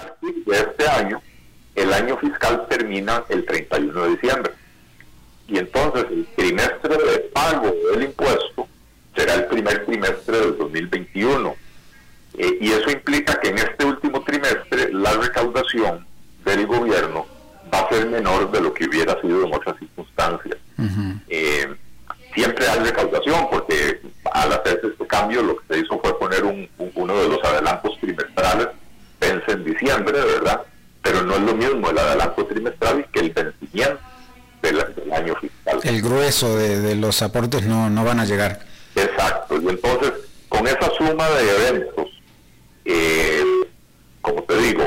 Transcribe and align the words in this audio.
partir 0.00 0.44
de 0.44 0.56
este 0.56 0.88
año, 0.88 1.22
el 1.74 1.92
año 1.92 2.16
fiscal 2.18 2.66
termina 2.68 3.24
el 3.28 3.44
31 3.44 4.02
de 4.02 4.10
diciembre. 4.10 4.52
Y 5.48 5.58
entonces 5.58 6.06
el 6.10 6.26
trimestre 6.36 6.96
de 6.96 7.18
pago 7.32 7.74
del 7.92 8.04
impuesto 8.04 8.68
será 9.16 9.34
el 9.34 9.46
primer 9.46 9.84
trimestre 9.84 10.38
del 10.38 10.58
2021. 10.58 11.56
Eh, 12.38 12.58
y 12.60 12.70
eso 12.70 12.90
implica 12.90 13.40
que 13.40 13.48
en 13.48 13.58
este 13.58 13.84
último 13.84 14.22
trimestre 14.22 14.92
la 14.92 15.12
recaudación 15.14 16.06
del 16.44 16.66
gobierno 16.66 17.26
va 17.72 17.80
a 17.80 17.88
ser 17.88 18.06
menor 18.06 18.50
de 18.50 18.60
lo 18.60 18.72
que 18.72 18.86
hubiera 18.86 19.20
sido 19.20 19.44
en 19.44 19.54
otras 19.54 19.78
circunstancias. 19.78 20.56
Eh, 21.28 21.74
siempre 22.34 22.66
hay 22.66 22.78
recaudación 22.80 23.48
porque 23.50 24.00
al 24.32 24.52
hacerse 24.52 24.86
este 24.88 25.06
cambio 25.06 25.42
lo 25.42 25.56
que 25.56 25.74
se 25.74 25.80
hizo 25.80 25.98
fue 26.00 26.18
poner 26.18 26.44
un, 26.44 26.68
uno 26.94 27.16
de 27.16 27.28
los 27.28 27.44
adelantos 27.44 27.98
trimestrales, 28.00 28.68
vence 29.20 29.52
en 29.52 29.64
diciembre, 29.64 30.18
¿verdad? 30.18 30.62
Pero 31.02 31.22
no 31.22 31.34
es 31.34 31.42
lo 31.42 31.54
mismo 31.54 31.90
el 31.90 31.98
adelanto 31.98 32.46
trimestral 32.46 33.06
que 33.12 33.20
el 33.20 33.30
vencimiento 33.30 34.00
del, 34.62 35.12
año 35.12 35.34
fiscal. 35.36 35.80
El 35.82 36.02
grueso 36.02 36.56
de, 36.56 36.94
los 36.96 37.22
aportes 37.22 37.64
no, 37.64 37.88
no 37.90 38.04
van 38.04 38.20
a 38.20 38.24
llegar. 38.24 38.60
Exacto, 38.94 39.60
y 39.60 39.68
entonces 39.68 40.12
con 40.48 40.66
esa 40.66 40.90
suma 40.98 41.28
de 41.30 41.68
eventos, 41.68 42.08
eh, 42.84 43.44
como 44.20 44.42
te 44.42 44.56
digo, 44.58 44.82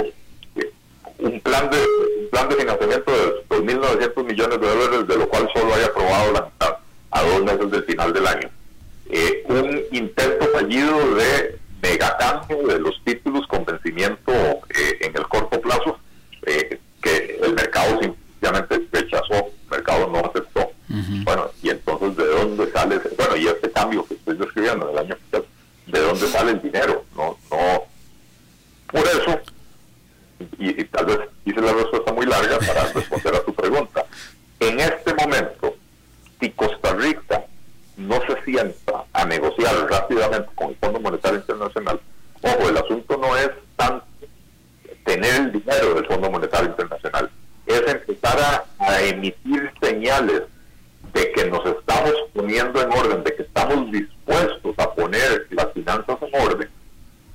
eh, 0.56 0.72
un 1.20 1.40
plan 1.42 1.70
de 1.70 1.78
un 1.78 2.30
plan 2.30 2.50
de 2.50 2.56
financiamiento 2.56 3.12
de 3.12 3.48
2.900 3.50 4.24
millones 4.26 4.60
de 4.60 4.68
dólares, 4.68 5.08
de 5.08 5.18
lo 5.18 5.30
cual 5.30 5.50
solo 5.54 5.74
hay 5.74 5.84
aprobado 5.84 6.34
la 6.34 6.42
mitad 6.42 6.78
a 7.12 7.24
dos 7.24 7.44
meses 7.44 7.72
del 7.72 7.84
final 7.86 8.14
del 8.14 8.28
año. 8.28 8.50
Eh, 9.10 9.44
un 9.48 9.82
intento 9.92 10.48
fallido 10.48 11.16
de 11.16 11.60
megacambio 11.82 12.66
de 12.68 12.80
los 12.80 13.00
títulos 13.04 13.46
con 13.48 13.66
vencimiento 13.66 14.32
eh, 14.32 14.98
en 15.02 15.16
el 15.16 15.28
corto 15.28 15.60
plazo, 15.62 16.00
eh, 16.46 16.80
que 17.02 17.40
el 17.44 17.54
mercado 17.54 18.00
simplemente 18.00 18.88
rechazó, 18.92 19.34
el 19.36 19.70
mercado 19.70 20.08
no 20.08 20.20
aceptó. 20.20 20.72
Bueno, 21.24 21.50
y 21.64 21.70
entonces, 21.70 22.16
¿de 22.16 22.26
dónde 22.28 22.72
sale 22.72 22.96
ese, 22.96 23.10
bueno, 23.18 23.36
y 23.36 23.48
este 23.48 23.72
cambio 23.72 24.06
que 24.06 24.14
estoy 24.14 24.38
describiendo 24.38 24.88
en 24.88 24.94
el 24.94 25.00
año 25.00 25.18
pasado, 25.32 25.48
¿de 25.88 26.00
dónde 26.00 26.28
sale 26.28 26.52
el 26.52 26.62
dinero? 26.62 27.04
No, 27.16 27.38
no. 27.50 27.84
Por 28.92 29.02
eso, 29.02 29.40
y, 30.60 30.82
y 30.82 30.86
tal 30.86 31.06
vez 31.08 31.20
hice 31.46 31.62
la 31.62 31.74
respuesta 31.74 32.14
muy 32.14 32.28
larga 32.28 32.60
para 32.60 32.94
responder 32.94 33.36
a 33.36 33.44
tu 33.44 33.54
pregunta, 33.56 34.06
en 34.60 34.80
este 34.80 35.14
momento, 35.16 35.76
si 36.40 36.52
Costa 36.52 36.94
Rica 36.94 37.44
no 37.98 38.20
se 38.28 38.42
sienta 38.44 39.06
a 39.14 39.26
negociar 39.26 39.76
rápidamente 39.90 40.50
con 40.56 40.70
el 40.70 40.76
Fondo 40.76 41.00
Monetario 41.00 41.40
Internacional, 41.40 42.00
ojo, 42.42 42.70
el 42.70 42.78
asunto 42.78 43.18
no 43.18 43.38
es 43.38 43.50
tanto 43.76 44.06
tener 45.06 45.36
el 45.36 45.52
dinero 45.52 45.96
del 45.96 46.06
Fondo 46.08 46.30
Monetario 46.32 46.70
Internacional, 46.70 47.30
es 47.66 47.82
empezar 47.88 48.38
a, 48.40 48.64
emitir 49.02 49.72
señales 49.82 50.44
de 51.14 51.32
que 51.32 51.50
nos 51.50 51.66
estamos 51.66 52.14
poniendo 52.34 52.82
en 52.82 52.92
orden, 52.92 53.24
de 53.24 53.36
que 53.36 53.44
estamos 53.44 53.92
dispuestos 53.92 54.76
a 54.78 54.94
poner 54.94 55.48
las 55.52 55.72
finanzas 55.74 56.18
en 56.22 56.42
orden, 56.42 56.70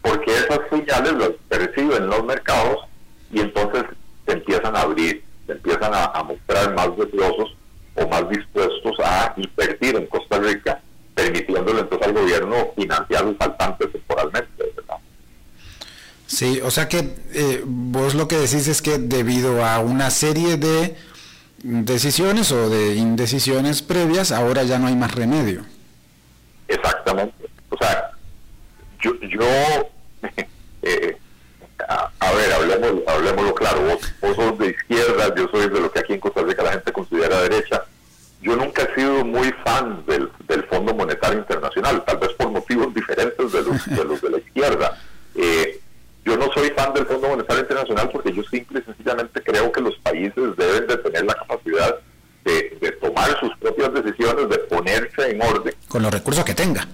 porque 0.03 0.33
esas 0.33 0.61
señales 0.71 1.13
las 1.15 1.31
perciben 1.49 2.09
los 2.09 2.25
mercados 2.25 2.87
y 3.33 3.41
entonces 3.41 3.85
se 4.27 4.33
empiezan 4.33 4.77
a 4.77 4.83
abrir, 4.83 5.25
se 5.47 5.53
empiezan 5.53 5.95
a, 5.95 6.07
a 6.07 6.23
mostrar 6.23 6.75
más 6.75 6.97
deseosos 6.97 7.55
o 7.99 8.09
más 8.09 8.29
dispuestos 8.29 8.99
a 9.01 9.35
invertir 9.37 9.97
en 9.97 10.07
Costa 10.07 10.39
Rica, 10.39 10.81
permitiéndole 11.15 11.81
entonces 11.81 12.07
al 12.07 12.15
gobierno 12.15 12.57
financiar 12.77 13.25
los 13.25 13.37
faltantes 13.37 13.93
temporalmente. 13.93 14.73
¿verdad? 14.77 14.97
Sí, 16.39 16.61
o 16.63 16.71
sea 16.71 16.89
que 16.89 17.17
eh, 17.35 17.65
vos 17.67 18.15
lo 18.15 18.29
que 18.29 18.37
decís 18.37 18.69
es 18.69 18.81
que 18.81 18.99
debido 18.99 19.65
a 19.65 19.81
una 19.81 20.09
serie 20.09 20.57
de 20.57 20.95
decisiones 21.65 22.53
o 22.53 22.71
de 22.71 22.95
indecisiones 22.95 23.83
previas, 23.83 24.31
ahora 24.31 24.63
ya 24.63 24.79
no 24.79 24.87
hay 24.87 24.95
más 24.95 25.13
remedio. 25.17 25.65
Exactamente. 26.69 27.35
O 27.71 27.77
sea, 27.77 28.13
yo, 29.01 29.15
yo 29.19 29.45
eh, 30.83 31.17
a, 31.89 32.33
ver, 32.33 32.53
hablemos, 32.53 33.03
hablemoslo 33.09 33.55
claro, 33.57 33.81
vos, 33.81 34.15
vos 34.21 34.37
sos 34.37 34.59
de 34.61 34.69
izquierda, 34.69 35.35
yo 35.35 35.49
soy 35.51 35.69
de 35.69 35.81
lo 35.81 35.91
que 35.91 35.99
aquí 35.99 36.13
en 36.13 36.21
Costa 36.21 36.43
Rica 36.43 36.63
la 36.63 36.71
gente 36.71 36.93
considera 36.93 37.43
derecha. 37.43 37.83
Yo 38.43 38.55
nunca 38.55 38.85
he 38.85 38.95
sido 38.95 39.25
muy 39.25 39.53
fan 39.65 40.07
del, 40.07 40.31
del 40.47 40.63
Fondo 40.69 40.95
Monetario 40.95 41.41
Internacional, 41.41 42.05
tal 42.05 42.19
vez 42.19 42.31
por 42.35 42.53
motivos 42.53 42.95
diferentes 42.95 43.51
de 43.51 43.63
los 43.63 43.87
de, 43.87 44.05
los 44.05 44.23
de 44.23 44.31
la 44.31 44.39
izquierda. 44.39 44.97
Eh, 45.35 45.78
yo 46.29 46.37
no 46.37 46.53
soy 46.53 46.69
fan 46.71 46.93
del 46.93 47.07
Fondo 47.07 47.29
Monetario 47.29 47.63
Internacional 47.63 48.11
porque 48.13 48.35
yo 48.35 48.43
simple 48.45 48.81
y 48.81 48.83
sencillamente 48.83 49.43
creo 49.43 49.73
que 49.73 49.81
los 49.81 49.97
países 49.97 50.57
deben 50.57 50.87
de 50.87 50.97
tener 50.99 51.25
la 51.25 51.35
capacidad 51.35 51.97
de, 52.45 52.77
de 52.81 52.93
tomar 52.93 53.39
sus 53.41 53.57
propias 53.57 53.95
decisiones, 53.95 54.49
de 54.51 54.59
ponerse 54.59 55.31
en 55.31 55.41
orden. 55.41 55.75
Con 55.89 56.03
los 56.03 56.13
recursos 56.13 56.45
que 56.45 56.55
tenga. 56.55 56.87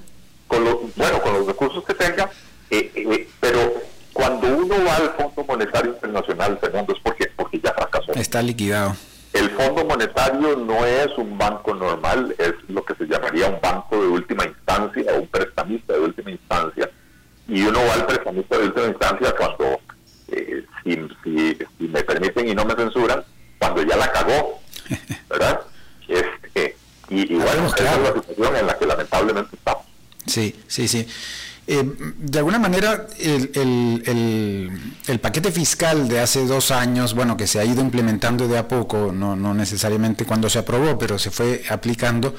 Con 0.46 0.64
lo, 0.64 0.82
bueno, 0.94 1.20
con 1.20 1.32
los 1.32 1.46
recursos 1.46 1.84
que 1.84 1.94
tenga, 1.94 2.30
eh, 2.70 2.92
eh, 2.94 3.28
pero 3.40 3.74
cuando 4.12 4.46
uno 4.46 4.76
va 4.86 4.96
al 4.96 5.10
Fondo 5.14 5.44
Monetario 5.44 5.92
Internacional, 5.92 6.56
Fernando, 6.60 6.94
es 6.94 7.00
porque, 7.02 7.28
porque 7.34 7.58
ya 7.58 7.72
fracasó. 7.72 8.12
Está 8.12 8.40
liquidado. 8.40 8.94
El 9.32 9.50
Fondo 9.50 9.84
Monetario 9.84 10.56
no 10.56 10.86
es 10.86 11.08
un 11.18 11.36
banco 11.36 11.74
normal, 11.74 12.36
es 12.38 12.52
lo 12.68 12.84
que 12.84 12.94
se 12.94 13.06
llamaría 13.06 13.48
un 13.48 13.60
banco 13.60 14.00
de 14.00 14.06
última 14.06 14.44
instancia 14.44 15.12
o 15.12 15.22
un 15.22 15.26
prestamista 15.26 15.94
de 15.94 15.98
última 15.98 16.30
instancia. 16.30 16.88
Y 17.48 17.62
uno 17.62 17.80
va 17.86 17.94
al 17.94 18.06
prestamista 18.06 18.58
de 18.58 18.64
última 18.64 18.86
instancia 18.86 19.34
cuando, 19.36 19.80
eh, 20.28 20.64
si, 20.82 21.08
si, 21.22 21.58
si, 21.78 21.88
me 21.88 22.02
permiten 22.02 22.48
y 22.48 22.54
no 22.54 22.64
me 22.64 22.74
censuran, 22.74 23.22
cuando 23.58 23.82
ya 23.82 23.96
la 23.96 24.10
cagó, 24.10 24.60
¿verdad? 25.28 25.60
Este, 26.08 26.76
y, 27.10 27.34
y 27.34 27.36
bueno, 27.36 27.66
esa 27.66 27.94
es 27.94 28.00
la 28.00 28.14
situación 28.14 28.56
en 28.56 28.66
la 28.66 28.78
que 28.78 28.86
lamentablemente 28.86 29.56
estamos. 29.56 29.84
Sí, 30.26 30.54
sí, 30.66 30.88
sí. 30.88 31.06
Eh, 31.66 31.82
de 32.18 32.38
alguna 32.38 32.58
manera, 32.58 33.06
el, 33.18 33.50
el, 33.54 34.70
el, 35.06 35.20
paquete 35.20 35.50
fiscal 35.50 36.08
de 36.08 36.20
hace 36.20 36.46
dos 36.46 36.70
años, 36.70 37.14
bueno, 37.14 37.38
que 37.38 37.46
se 37.46 37.58
ha 37.58 37.64
ido 37.64 37.80
implementando 37.80 38.46
de 38.48 38.58
a 38.58 38.68
poco, 38.68 39.12
no, 39.12 39.34
no 39.34 39.54
necesariamente 39.54 40.26
cuando 40.26 40.50
se 40.50 40.58
aprobó, 40.58 40.98
pero 40.98 41.18
se 41.18 41.30
fue 41.30 41.62
aplicando, 41.70 42.34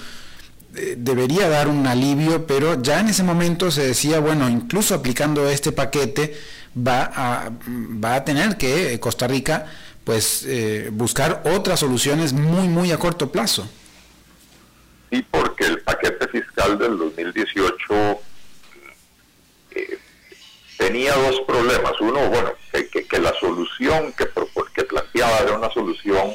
debería 0.97 1.49
dar 1.49 1.67
un 1.67 1.87
alivio, 1.87 2.45
pero 2.45 2.81
ya 2.81 2.99
en 2.99 3.09
ese 3.09 3.23
momento 3.23 3.71
se 3.71 3.85
decía, 3.87 4.19
bueno, 4.19 4.49
incluso 4.49 4.95
aplicando 4.95 5.49
este 5.49 5.71
paquete, 5.71 6.35
va 6.75 7.11
a, 7.15 7.49
va 8.03 8.15
a 8.15 8.25
tener 8.25 8.57
que 8.57 8.99
Costa 8.99 9.27
Rica 9.27 9.65
pues 10.03 10.45
eh, 10.45 10.89
buscar 10.91 11.41
otras 11.45 11.79
soluciones 11.79 12.31
muy, 12.31 12.67
muy 12.67 12.91
a 12.91 12.97
corto 12.97 13.31
plazo. 13.31 13.67
Sí, 15.09 15.25
porque 15.31 15.65
el 15.65 15.79
paquete 15.81 16.27
fiscal 16.27 16.77
del 16.77 16.97
2018 16.97 18.21
tenía 20.77 21.15
dos 21.15 21.41
problemas. 21.47 21.93
Uno, 21.99 22.29
bueno, 22.29 22.53
que, 22.71 23.07
que, 23.07 23.19
la 23.19 23.33
solución 23.39 24.13
que, 24.13 24.27
que 24.75 24.83
planteaba 24.83 25.39
era 25.39 25.57
una 25.57 25.71
solución 25.71 26.33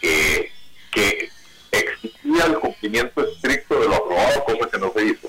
que, 0.00 0.50
que 0.92 1.30
exigía 2.30 2.46
el 2.46 2.60
cumplimiento 2.60 3.22
estricto 3.22 3.80
de 3.80 3.88
lo 3.88 3.96
aprobado, 3.96 4.44
cosa 4.44 4.70
que 4.70 4.78
no 4.78 4.92
se 4.92 5.04
hizo. 5.04 5.28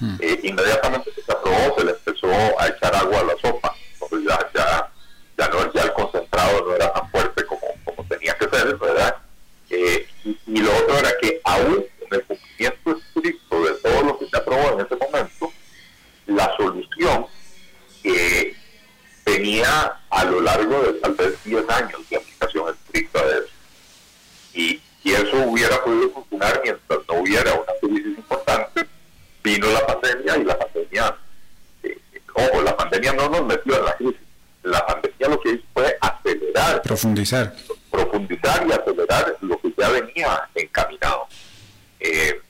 Hmm. 0.00 0.16
Eh, 0.20 0.40
inmediatamente 0.42 1.10
que 1.14 1.22
se 1.22 1.32
aprobó, 1.32 1.74
se 1.78 1.84
le 1.84 1.92
Profundizar. 37.32 37.54
Profundizar 37.90 38.66
y 38.68 38.72
acelerar 38.72 39.36
lo 39.40 39.58
que 39.60 39.74
ya 39.78 39.88
venía 39.88 40.48
encaminado. 40.54 41.26
Eh, 42.00 42.40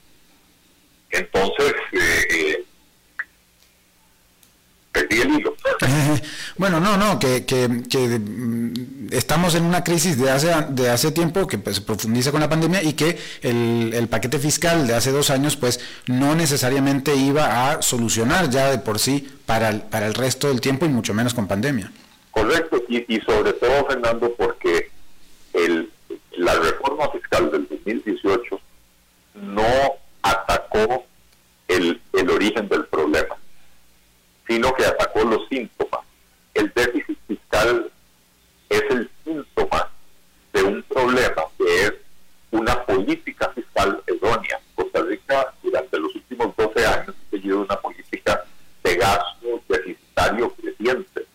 entonces, 1.10 1.74
eh, 1.92 2.26
eh 2.30 2.64
perdí 4.90 5.20
el 5.22 5.30
hilo. 5.30 5.56
bueno, 6.58 6.78
no, 6.78 6.96
no, 6.98 7.18
que, 7.18 7.46
que, 7.46 7.68
mm, 7.68 9.08
estamos 9.10 9.54
en 9.54 9.64
una 9.64 9.82
crisis 9.82 10.18
de 10.18 10.30
hace, 10.30 10.52
de 10.68 10.90
hace 10.90 11.12
tiempo 11.12 11.46
que 11.46 11.58
pues, 11.58 11.76
se 11.76 11.82
profundiza 11.82 12.30
con 12.30 12.40
la 12.40 12.48
pandemia 12.48 12.82
y 12.82 12.92
que 12.92 13.18
el, 13.40 13.92
el, 13.94 14.08
paquete 14.08 14.38
fiscal 14.38 14.86
de 14.86 14.94
hace 14.94 15.10
dos 15.10 15.30
años 15.30 15.56
pues 15.56 15.80
no 16.08 16.34
necesariamente 16.34 17.16
iba 17.16 17.70
a 17.70 17.80
solucionar 17.80 18.50
ya 18.50 18.70
de 18.70 18.78
por 18.78 18.98
sí 18.98 19.26
para 19.46 19.70
el, 19.70 19.80
para 19.80 20.06
el 20.06 20.14
resto 20.14 20.48
del 20.48 20.60
tiempo 20.60 20.84
y 20.84 20.90
mucho 20.90 21.14
menos 21.14 21.32
con 21.32 21.46
pandemia. 21.46 21.90
Correcto, 22.32 22.82
y, 22.88 23.20
sobre 23.20 23.52
todo, 23.52 23.86
Fernando, 23.86 24.34
porque 24.34 24.90
el, 25.52 25.90
la 26.32 26.54
reforma 26.54 27.08
fiscal 27.10 27.50
del 27.50 27.68
2018 27.68 28.60
no 29.34 29.94
atacó 30.22 31.04
el, 31.68 32.00
el 32.14 32.30
origen 32.30 32.68
del 32.68 32.86
problema, 32.86 33.36
sino 34.48 34.74
que 34.74 34.86
atacó 34.86 35.24
los 35.24 35.46
síntomas. 35.48 36.00
El 36.54 36.72
déficit 36.74 37.18
fiscal 37.28 37.92
es 38.70 38.82
el 38.90 39.10
síntoma 39.24 39.90
de 40.54 40.62
un 40.62 40.82
problema 40.84 41.42
que 41.58 41.84
es 41.84 41.92
una 42.50 42.82
política 42.86 43.50
fiscal 43.54 44.02
errónea. 44.06 44.58
Costa 44.74 45.02
Rica 45.02 45.52
durante 45.62 45.98
los 45.98 46.14
últimos 46.14 46.56
12 46.56 46.86
años 46.86 47.08
ha 47.10 47.30
seguido 47.30 47.60
una 47.60 47.76
política 47.76 48.42
de 48.82 48.96
gasto 48.96 49.62
deficitario 49.68 50.50
creciente. 50.54 51.26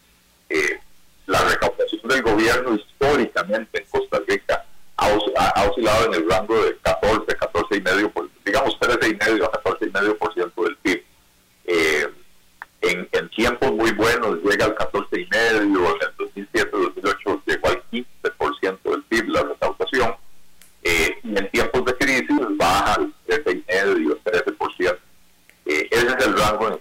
Eh, 0.50 0.80
la 1.28 1.42
recaudación 1.44 2.02
del 2.08 2.22
gobierno 2.24 2.76
históricamente 2.76 3.82
en 3.82 3.86
Costa 3.90 4.22
Rica 4.28 4.66
ha, 4.96 5.68
oscilado 5.70 6.06
en 6.08 6.14
el 6.16 6.30
rango 6.30 6.64
de 6.64 6.76
14, 6.78 7.26
14 7.36 7.76
y 7.76 7.82
medio, 7.82 8.12
digamos 8.44 8.80
13 8.80 9.10
y 9.10 9.16
medio 9.16 9.46
a 9.46 9.52
14 9.52 9.86
y 9.86 9.90
medio 9.92 10.18
por 10.18 10.34
ciento 10.34 10.64
del 10.64 10.76
PIB. 10.78 11.04
Eh, 11.66 12.08
en, 12.82 13.10
en, 13.12 13.30
tiempos 13.30 13.72
muy 13.74 13.92
buenos 13.92 14.38
llega 14.44 14.66
al 14.66 14.76
14 14.76 15.20
y 15.20 15.28
medio, 15.28 15.60
en 15.60 16.02
el 16.02 16.48
2007-2008 16.56 17.42
llegó 17.46 17.68
al 17.68 17.84
15% 17.92 18.80
del 18.84 19.04
PIB 19.04 19.28
la 19.30 19.44
recaudación, 19.44 20.16
eh, 20.84 21.18
y 21.24 21.38
en 21.38 21.52
tiempos 21.52 21.86
de 21.86 21.94
crisis 21.96 22.38
baja 22.52 22.94
al 22.94 23.14
13 23.28 23.52
y 23.52 23.66
medio, 23.68 24.20
13%. 24.24 24.98
Eh, 25.66 25.88
ese 25.92 26.08
es 26.08 26.26
el 26.26 26.38
rango 26.38 26.70
en 26.70 26.80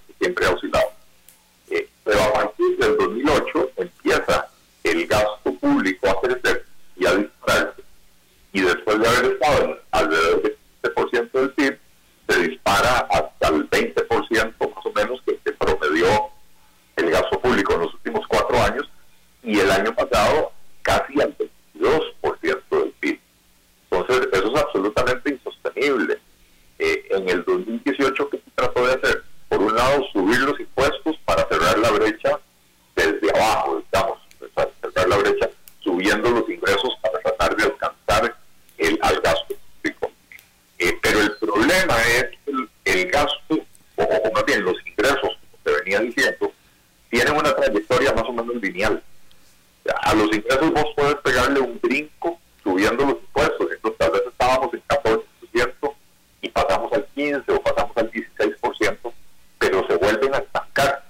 15% 57.33 57.45
o 57.49 57.63
pasamos 57.63 57.97
al 57.97 58.11
16%, 58.11 59.13
pero 59.59 59.87
se 59.87 59.97
vuelven 59.97 60.35
a 60.35 60.39
estancar. 60.39 61.05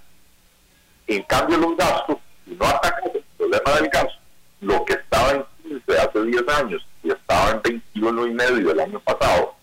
En 1.06 1.22
cambio, 1.24 1.58
los 1.58 1.76
gastos, 1.76 2.18
si 2.44 2.54
no 2.54 2.66
atacas 2.66 3.14
el 3.14 3.24
problema 3.36 3.72
del 3.74 3.88
gasto, 3.88 4.18
lo 4.60 4.84
que 4.84 4.94
estaba 4.94 5.32
en 5.32 5.44
15 5.62 5.98
hace 5.98 6.22
10 6.22 6.48
años 6.48 6.86
y 7.02 7.10
estaba 7.10 7.50
en 7.50 7.62
21 7.62 8.26
y 8.26 8.30
medio 8.30 8.70
el 8.72 8.80
año 8.80 9.00
pasado, 9.00 9.54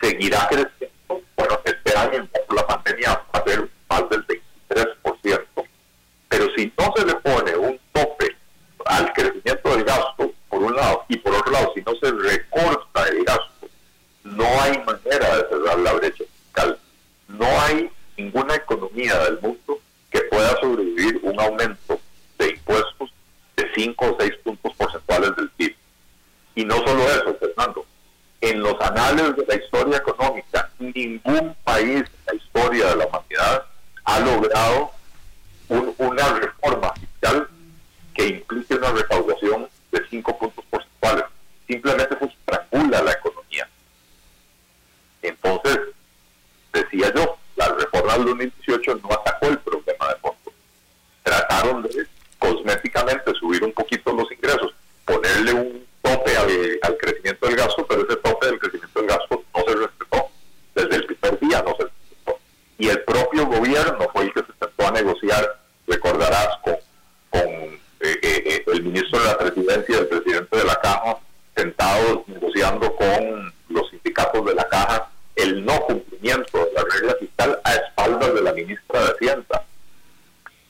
seguirá 0.00 0.46
creciendo. 0.48 1.22
Bueno, 1.36 1.60
este 1.64 1.96
año, 1.96 2.28
por 2.46 2.56
la 2.56 2.66
pandemia, 2.66 3.22
va 3.34 3.40
a 3.40 3.44
ser 3.44 3.68
más 3.88 4.08
del 4.08 4.26
23%. 4.26 5.46
Pero 6.28 6.46
si 6.56 6.72
no 6.78 6.92
se 6.96 7.04
le 7.06 7.14
pone 7.16 7.56
un 7.56 7.80
tope 7.92 8.36
al 8.86 9.12
crecimiento 9.12 9.76
del 9.76 9.84
gasto, 9.84 10.32
por 10.48 10.62
un 10.62 10.74
lado, 10.74 11.04
y 11.08 11.16
por 11.16 11.34
otro 11.34 11.52
lado, 11.52 11.72
si 11.74 11.82
no 11.82 11.92
se 11.96 12.10
recorta 12.10 13.08
el 13.08 13.24
gasto, 13.24 13.68
no 14.24 14.44
hay 14.62 14.78
manera 14.84 15.36
de 15.36 15.48
cerrar 15.48 15.78
la 15.80 15.92
brecha 15.94 16.24
fiscal. 16.24 16.78
No 17.28 17.46
hay 17.62 17.90
ninguna 18.16 18.54
economía 18.54 19.18
del 19.24 19.40
mundo 19.40 19.80
que 20.10 20.20
pueda 20.22 20.58
sobrevivir 20.60 21.20
un 21.22 21.40
aumento 21.40 22.00
de 22.38 22.50
impuestos 22.50 23.12
de 23.56 23.68
5 23.74 24.06
o 24.06 24.16
6 24.18 24.32
puntos 24.44 24.74
porcentuales 24.74 25.36
del 25.36 25.50
PIB. 25.50 25.76
Y 26.54 26.64
no 26.64 26.76
solo 26.76 27.02
eso, 27.08 27.36
Fernando, 27.38 27.86
en 28.40 28.62
los 28.62 28.80
anales 28.80 29.36
de 29.36 29.46
la 29.46 29.54
historia 29.56 29.98
económica, 29.98 30.70
ningún 30.78 31.54
país 31.64 32.04
en 32.04 32.08
la 32.26 32.34
historia 32.34 32.86
de 32.88 32.96
la 32.96 33.06
humanidad 33.06 33.64
ha 34.04 34.20
logrado 34.20 34.90
una 35.98 36.32
reforma 36.34 36.92
fiscal 36.94 37.48
que 38.14 38.26
implique 38.26 38.74
una 38.74 38.90
recaudación 38.90 39.68
de 39.92 40.02
5 40.08 40.38
puntos 40.38 40.64
porcentuales. 40.70 41.24
Simplemente 41.66 42.18
se 42.18 42.24
estrangula 42.24 43.02
la 43.02 43.12
economía. 43.12 43.68
Entonces, 45.22 45.78
decía 46.72 47.12
yo, 47.14 47.36
la 47.56 47.68
reforma 48.20 48.40
del 48.40 48.50
2018 48.64 49.00
no 49.02 49.14
atacó 49.14 49.46
el 49.46 49.58
problema 49.58 50.08
de 50.08 50.14
fondo. 50.16 50.52
Trataron 51.22 51.82
de 51.82 52.06
cosméticamente 52.38 53.34
subir 53.34 53.62
un 53.64 53.72
poquito 53.72 54.12
los 54.12 54.30
ingresos, 54.32 54.74
ponerle 55.04 55.54
un 55.54 55.86
tope 56.02 56.36
al, 56.36 56.96
crecimiento 56.98 57.46
del 57.46 57.56
gasto, 57.56 57.86
pero 57.86 58.06
ese 58.06 58.16
tope 58.16 58.46
del 58.46 58.58
crecimiento 58.58 59.00
del 59.00 59.08
gasto 59.08 59.44
no 59.54 59.64
se 59.64 59.74
respetó. 59.76 60.28
Desde 60.74 60.96
el 60.96 61.06
primer 61.06 61.40
día 61.40 61.62
no 61.62 61.76
se 61.76 61.84
respetó. 61.84 62.38
Y 62.78 62.88
el 62.88 63.02
propio 63.04 63.46
gobierno 63.46 64.08
fue 64.12 64.24
el 64.24 64.32
que 64.32 64.40
se 64.40 64.52
trató 64.58 64.88
a 64.88 64.90
negociar, 64.92 65.60
recordarás, 65.86 66.56
con, 66.62 66.76
con 67.30 67.42
eh, 67.42 67.80
eh, 68.00 68.18
eh, 68.22 68.64
el 68.68 68.82
ministro 68.82 69.18
de 69.20 69.26
la 69.26 69.38
presidencia 69.38 69.94
y 69.94 69.98
el 69.98 70.08
presidente 70.08 70.56
de 70.56 70.64
la 70.64 70.76
Caja, 70.76 71.18
sentados 71.54 72.26
negociando 72.28 72.94
con 72.96 73.52
los 73.68 73.90
sindicatos 73.90 74.44
de 74.46 74.54
la 74.54 74.66
Caja 74.68 75.10
el 75.42 75.64
no 75.64 75.80
cumplimiento 75.82 76.58
de 76.66 76.72
la 76.72 76.84
regla 76.84 77.14
fiscal 77.18 77.60
a 77.64 77.74
espaldas 77.74 78.34
de 78.34 78.42
la 78.42 78.52
ministra 78.52 79.00
de 79.00 79.12
Hacienda. 79.12 79.64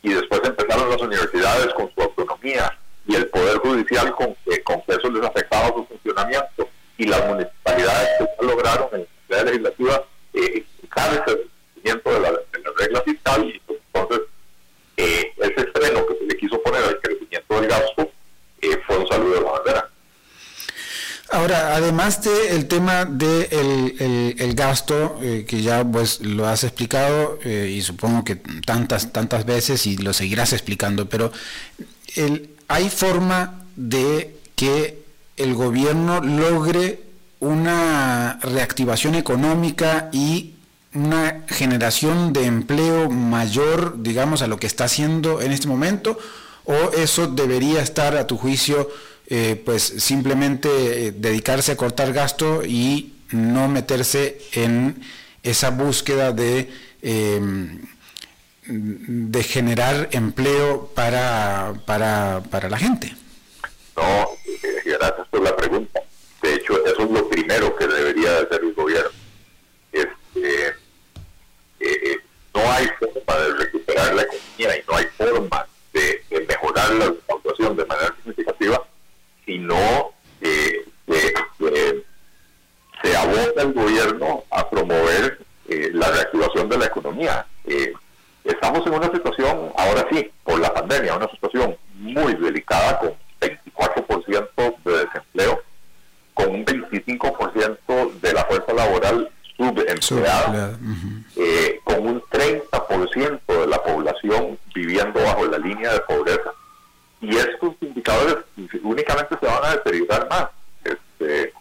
Y 0.03 0.11
después 0.11 0.41
empezaron 0.45 0.91
las 0.91 1.01
universidades 1.01 1.73
con 1.75 1.93
su 1.95 2.01
autonomía 2.01 2.79
y 3.07 3.17
el 3.17 3.27
Poder 3.29 3.59
Judicial 3.59 4.15
con 4.15 4.35
que, 4.45 4.63
con 4.63 4.83
eso 4.87 5.11
les 5.11 5.25
afectaba 5.25 5.69
su 5.69 5.85
funcionamiento 5.87 6.69
y 6.97 7.07
las 7.07 7.27
municipalidades 7.27 8.09
que 8.19 8.47
lograron 8.47 8.89
en 8.93 9.07
la 9.29 9.43
legislativa 9.45 10.05
eh, 10.35 10.65
el 10.65 11.25
cumplimiento 11.25 12.13
de 12.13 12.21
la, 12.21 12.33
regla 12.77 13.03
fiscal 13.03 13.45
y 13.45 13.61
entonces 13.69 14.21
eh, 14.97 15.33
ese 15.39 15.67
freno 15.67 16.07
que 16.07 16.15
se 16.19 16.25
le 16.25 16.37
quiso 16.37 16.63
poner 16.63 16.83
al 16.83 17.01
crecimiento 17.01 17.61
del 17.61 17.69
gasto 17.69 18.11
eh, 18.61 18.79
fue 18.87 18.99
un 18.99 19.09
saludo 19.09 19.35
de 19.35 19.41
la 19.41 19.51
bandera. 19.51 19.91
Ahora, 21.33 21.77
además 21.77 22.23
del 22.23 22.67
tema 22.67 23.05
del 23.05 23.49
de 23.49 24.35
el, 24.37 24.55
gasto, 24.55 25.19
eh, 25.23 25.45
que 25.47 25.63
ya 25.63 25.85
pues 25.85 26.21
lo 26.21 26.49
has 26.49 26.65
explicado 26.65 27.39
eh, 27.45 27.73
y 27.73 27.83
supongo 27.83 28.25
que 28.25 28.35
tantas, 28.35 29.13
tantas 29.13 29.47
veces 29.47 29.87
y 29.87 29.97
lo 29.97 30.13
seguirás 30.13 30.53
explicando, 30.53 31.09
pero 31.09 31.31
el, 32.17 32.51
hay 32.67 32.91
forma 32.91 33.65
de 33.77 34.41
que 34.57 35.05
el 35.37 35.55
gobierno 35.55 36.21
logre 36.21 37.05
una 37.39 38.41
reactivación 38.43 39.15
económica 39.15 40.11
y 40.13 40.55
una 40.95 41.45
generación 41.47 42.33
de 42.33 42.47
empleo 42.47 43.09
mayor, 43.09 44.03
digamos, 44.03 44.43
a 44.43 44.49
lo 44.49 44.59
que 44.59 44.67
está 44.67 44.85
haciendo 44.85 45.41
en 45.41 45.53
este 45.53 45.69
momento, 45.69 46.19
o 46.65 46.75
eso 46.97 47.29
debería 47.29 47.81
estar, 47.81 48.17
a 48.17 48.27
tu 48.27 48.37
juicio, 48.37 48.91
eh, 49.33 49.63
pues 49.65 49.85
simplemente 49.85 51.07
eh, 51.07 51.13
dedicarse 51.13 51.71
a 51.71 51.77
cortar 51.77 52.13
gasto 52.13 52.65
y 52.65 53.15
no 53.31 53.69
meterse 53.69 54.41
en 54.55 55.01
esa 55.45 55.71
búsqueda 55.71 56.33
de, 56.33 56.69
em, 57.01 57.81
de 58.67 59.43
generar 59.45 60.09
empleo 60.11 60.91
para, 60.97 61.75
para, 61.87 62.43
para 62.51 62.69
la 62.69 62.77
gente. 62.77 63.15
No, 63.97 64.31
eh, 64.65 64.83
gracias 64.85 65.29
por 65.29 65.43
la 65.43 65.57
pregunta. 65.57 66.03
De 66.43 66.55
hecho, 66.55 66.85
eso 66.85 67.05
es 67.05 67.11
lo 67.13 67.29
primero 67.29 67.77
que 67.77 67.87
debería 67.87 68.37
hacer 68.39 68.63
el 68.65 68.75
gobierno. 68.75 69.11
Este, 69.93 70.75
no 72.53 72.73
hay 72.73 72.89
forma 72.99 73.45
de 73.45 73.55
recuperar 73.65 74.13
la 74.13 74.23
economía 74.23 74.77
y 74.77 74.83
no 74.89 74.97
hay 74.97 75.07
forma 75.17 75.67
de, 75.93 76.25
de 76.31 76.47
mejorar 76.47 76.91
la 76.95 77.05
recaudación 77.11 77.77
de 77.77 77.85
manera 77.85 78.13
significativa 78.17 78.90
sino 79.51 80.13
eh, 80.41 80.85
se 83.03 83.17
aboca 83.17 83.63
el 83.63 83.73
gobierno 83.73 84.45
a 84.51 84.69
promover 84.69 85.39
eh, 85.69 85.91
la 85.93 86.09
reactivación 86.11 86.69
de 86.69 86.79
la 86.79 86.87
economía. 86.87 87.47
Eh, 87.65 87.93
estamos 88.45 88.87
en 88.87 88.95
una 88.95 89.11
situación, 89.11 89.73
ahora 89.77 90.07
sí, 90.13 90.31
por 90.45 90.61
la 90.61 90.73
pandemia, 90.73 91.17
una 91.17 91.31
situación 91.31 91.77
muy 91.95 92.35
delicada 92.35 92.99
con 92.99 93.15
24% 93.41 94.77
de 94.85 94.93
desempleo, 94.93 95.63
con 96.35 96.51
un 96.51 96.65
25% 96.65 98.21
de 98.21 98.33
la 98.33 98.45
fuerza 98.45 98.73
laboral 98.73 99.31
subempleada, 99.57 100.79
eh, 101.37 101.81
con 101.85 102.07
un 102.07 102.23
30% 102.31 103.41
de 103.47 103.67
la 103.67 103.83
población 103.83 104.59
viviendo 104.75 105.21
bajo 105.23 105.47
la 105.47 105.59
línea 105.59 105.93
de 105.93 106.01
pobreza. 106.01 106.53
Y 107.21 107.37
estos 107.37 107.75
indicadores 107.83 108.37
únicamente 108.83 109.37
se 109.39 109.47
van 109.47 109.65
a 109.65 109.71
más. 110.29 110.49
Este, 110.85 111.53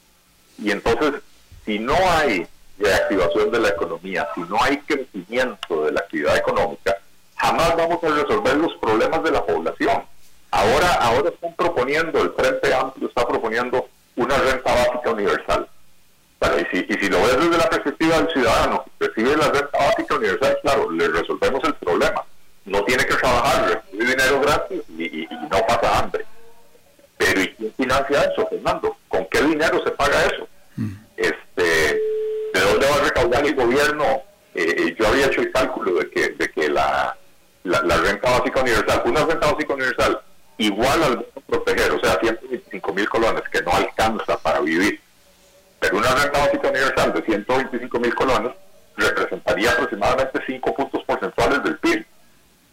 y 0.58 0.72
entonces, 0.72 1.22
si 1.66 1.80
no 1.80 1.96
hay 2.12 2.48
reactivación 2.78 3.52
de 3.52 3.60
la 3.60 3.70
economía, 3.70 4.28
si 4.36 4.42
no 4.42 4.62
hay 4.62 4.78
crecimiento 4.80 5.86
de 5.86 5.92
la 5.92 6.00
actividad 6.02 6.38
económica, 6.38 6.96
jamás 7.36 7.76
vamos 7.76 8.04
a 8.04 8.10
resolver 8.10 8.58
los 8.58 8.74
problemas 8.76 9.24
de 9.24 9.32
la 9.32 9.46
población. 9.46 10.04
Ahora, 10.52 10.94
ahora 10.96 11.30
están 11.30 11.54
proponiendo, 11.56 12.22
el 12.22 12.32
Frente 12.32 12.74
Amplio 12.74 13.08
está 13.08 13.28
proponiendo 13.28 13.88
una 14.16 14.38
renta 14.38 14.74
básica 14.74 15.12
universal. 15.12 15.68
y, 16.42 16.76
si, 16.76 16.86
y 16.90 16.94
si 16.94 17.10
lo 17.10 17.22
ves 17.22 17.38
desde 17.38 17.58
la 17.58 17.70
perspectiva 17.70 18.18
del 18.18 18.34
ciudadano, 18.34 18.86
recibe 19.00 19.38
la 19.38 19.50
renta 19.50 19.78
básica 19.78 20.16
universal, 20.16 20.58
claro, 20.62 20.92
le 20.92 21.08
resolvemos 21.08 21.64
el 21.64 21.74
problema. 21.76 22.24
No 22.66 22.84
tiene 22.84 23.06
que 23.06 23.16
trabajar, 23.16 23.84
recibe 23.92 24.06
dinero 24.06 24.42
gratis 24.42 24.82
y, 24.98 25.28
no 25.50 25.66
pasa 25.68 26.00
hambre. 26.00 26.26
Pero 27.18 27.42
¿y 27.42 27.48
quién 27.56 27.74
financia 27.90 28.32
eso, 28.32 28.48
Fernando? 28.48 28.96
¿Con 29.08 29.26
qué 29.32 29.42
dinero 29.42 29.84
se 29.84 29.92
paga 29.92 30.26
eso? 30.26 30.48
Mm. 30.76 30.94
Este, 31.18 32.02
¿De 32.54 32.62
dónde 32.62 32.88
va 32.88 32.96
a 32.96 33.04
recaudar 33.04 33.46
el 33.46 33.56
gobierno? 33.56 34.06
Eh, 34.54 34.76
eh, 34.78 34.96
yo 34.98 35.08
había 35.08 35.28
hecho 35.28 35.42
el 35.42 35.52
cálculo 35.52 35.96
de 35.96 36.10
que, 36.10 36.30
de 36.30 36.50
que 36.50 36.70
la, 36.70 37.16
la, 37.64 37.98
renta 37.98 38.30
básica 38.30 38.62
universal, 38.62 39.02
una 39.06 39.26
renta 39.26 39.52
básica 39.52 39.74
universal 39.74 40.22
igual 40.58 41.04
al 41.04 41.26
proteger, 41.48 41.92
o 41.92 42.00
sea, 42.00 42.20
125 42.20 42.94
mil 42.94 43.10
colones, 43.10 43.44
que 43.52 43.62
no 43.62 43.72
alcanza 43.72 44.38
para 44.38 44.60
vivir. 44.60 45.02
Pero 45.80 45.98
una 45.98 46.14
renta 46.14 46.40
básica 46.40 46.70
universal 46.70 47.14
de 47.14 47.22
125 47.22 48.00
mil 48.00 48.14
colones 48.14 48.52
representaría 48.98 49.72
aproximadamente 49.72 50.40
5 50.46 50.76
puntos 50.76 51.04
porcentuales 51.06 51.64
del 51.64 51.78
PIB. 51.80 52.06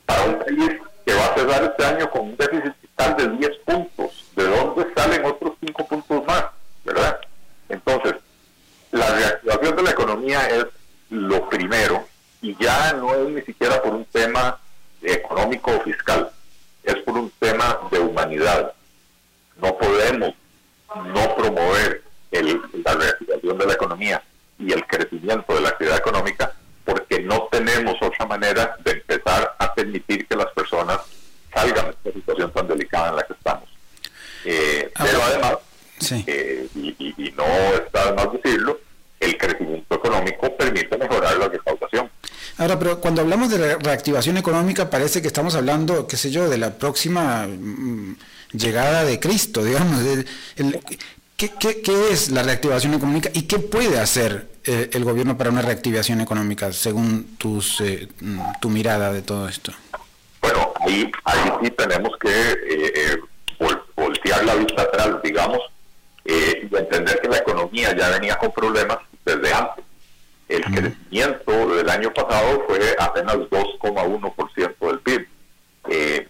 Para 0.04 0.24
un 0.24 0.38
país 0.40 0.70
que 1.04 1.14
va 1.14 1.26
a 1.26 1.34
cerrar 1.34 1.64
este 1.64 1.84
año 1.84 2.10
con 2.10 2.22
un 2.22 2.36
déficit 2.36 2.85
de 2.96 3.28
10 3.28 3.58
puntos, 3.64 4.24
¿de 4.34 4.44
dónde 4.44 4.86
salen 4.94 5.24
otros 5.24 5.52
5 5.64 5.86
puntos 5.86 6.24
más? 6.26 6.44
¿Verdad? 6.84 7.20
Entonces, 7.68 8.14
la 8.90 9.06
reactivación 9.14 9.76
de 9.76 9.82
la 9.82 9.90
economía 9.90 10.48
es 10.48 10.66
lo 11.10 11.48
primero 11.48 12.06
y 12.40 12.56
ya 12.56 12.92
no 12.94 13.14
es 13.14 13.28
ni 13.28 13.42
siquiera 13.42 13.82
por 13.82 13.94
un 13.94 14.04
tema 14.06 14.58
económico 15.02 15.72
o 15.76 15.80
fiscal, 15.80 16.30
es 16.82 16.96
por 16.96 17.16
un 17.18 17.30
tema 17.38 17.78
de 17.90 17.98
humanidad. 17.98 18.72
No 19.60 19.76
podemos 19.76 20.34
no 20.94 21.34
promover 21.36 22.02
la 22.32 22.94
reactivación 22.94 23.58
de 23.58 23.66
la 23.66 23.72
economía 23.72 24.22
y 24.58 24.72
el 24.72 24.86
crecimiento 24.86 25.54
de 25.54 25.60
la 25.60 25.68
actividad 25.70 25.98
económica 25.98 26.52
porque 26.84 27.20
no 27.20 27.48
tenemos 27.50 27.96
otra 28.00 28.26
manera 28.26 28.76
de 28.84 28.92
empezar 28.92 29.56
a 29.58 29.74
permitir 29.74 30.26
que 30.26 30.36
las 30.36 30.50
personas 30.52 31.00
salgan 31.56 31.86
de 31.86 31.90
esta 31.90 32.12
situación 32.12 32.52
tan 32.52 32.68
delicada 32.68 33.08
en 33.10 33.16
la 33.16 33.22
que 33.22 33.32
estamos. 33.32 33.68
Eh, 34.44 34.90
ah, 34.94 35.04
pero 35.04 35.22
además, 35.22 35.56
eh, 36.26 36.68
y, 36.74 37.14
y, 37.16 37.34
no 37.36 37.44
está 37.74 38.12
más 38.14 38.28
decirlo, 38.32 38.78
el 39.18 39.36
crecimiento 39.38 39.94
económico 39.94 40.56
permite 40.56 40.96
mejorar 40.98 41.36
la 41.36 41.48
recaudación. 41.48 42.10
Ahora, 42.58 42.78
pero 42.78 43.00
cuando 43.00 43.22
hablamos 43.22 43.50
de 43.50 43.76
reactivación 43.76 44.36
económica 44.36 44.88
parece 44.88 45.20
que 45.20 45.28
estamos 45.28 45.54
hablando, 45.54 46.06
qué 46.06 46.16
sé 46.16 46.30
yo, 46.30 46.48
de 46.48 46.58
la 46.58 46.74
próxima 46.74 47.46
mm, 47.46 48.16
llegada 48.52 49.04
de 49.04 49.18
Cristo, 49.18 49.64
digamos. 49.64 50.00
¿qué, 51.36 52.08
es 52.10 52.30
la 52.30 52.42
reactivación 52.42 52.94
económica 52.94 53.30
y 53.34 53.42
qué 53.42 53.58
puede 53.58 53.98
hacer 53.98 54.48
eh, 54.64 54.90
el 54.92 55.04
gobierno 55.04 55.36
para 55.36 55.50
una 55.50 55.62
reactivación 55.62 56.20
económica, 56.20 56.72
según 56.72 57.36
tus, 57.36 57.80
eh, 57.80 58.08
mm, 58.20 58.40
tu 58.60 58.70
mirada 58.70 59.12
de 59.12 59.22
todo 59.22 59.48
esto? 59.48 59.72
Ahí, 60.86 61.10
ahí 61.24 61.52
sí 61.62 61.70
tenemos 61.70 62.16
que 62.18 62.30
eh, 62.30 63.18
voltear 63.96 64.44
la 64.44 64.54
vista 64.54 64.82
atrás, 64.82 65.22
digamos, 65.22 65.60
y 66.24 66.74
entender 66.74 67.20
que 67.20 67.28
la 67.28 67.38
economía 67.38 67.96
ya 67.96 68.10
venía 68.10 68.36
con 68.36 68.50
problemas 68.52 68.98
desde 69.24 69.52
antes 69.52 69.84
el 70.48 70.62
crecimiento 70.62 71.68
del 71.74 71.90
año 71.90 72.12
pasado 72.12 72.64
fue 72.68 72.78
apenas 72.98 73.36
2,1% 73.36 74.76
del 74.78 74.98
PIB. 75.00 75.28
Eh, 75.88 76.28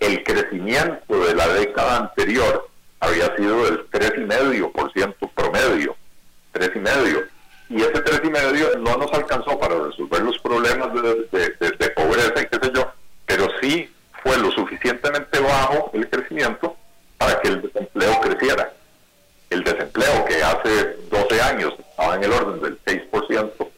el 0.00 0.24
crecimiento 0.24 1.26
de 1.26 1.34
la 1.34 1.46
década 1.48 1.98
anterior 1.98 2.68
había 2.98 3.34
sido 3.36 3.64
del 3.64 3.88
3,5% 3.90 5.30
promedio, 5.34 5.96
3,5%. 6.54 7.28
Y 7.68 7.76
ese 7.76 7.92
3,5% 7.92 8.78
no 8.80 8.96
nos 8.96 9.12
alcanzó 9.12 9.58
para 9.58 9.78
resolver 9.78 10.22
los 10.22 10.38
problemas 10.40 10.92
de, 10.92 11.90
pobreza 11.94 12.42
y 12.42 12.46
qué 12.46 12.58
sé 12.66 12.72
yo, 12.74 12.92
pero 13.26 13.48
sí 13.60 13.91
fue 14.22 14.38
lo 14.38 14.50
suficientemente 14.50 15.40
bajo 15.40 15.90
el 15.94 16.08
crecimiento 16.08 16.76
para 17.18 17.40
que 17.40 17.48
el 17.48 17.62
desempleo 17.62 18.20
creciera. 18.20 18.72
El 19.50 19.64
desempleo 19.64 20.24
que 20.24 20.42
hace 20.42 20.96
12 21.10 21.42
años 21.42 21.74
estaba 21.78 22.14
en 22.16 22.24
el 22.24 22.32
orden 22.32 22.60
del 22.62 22.82
6% 22.84 23.68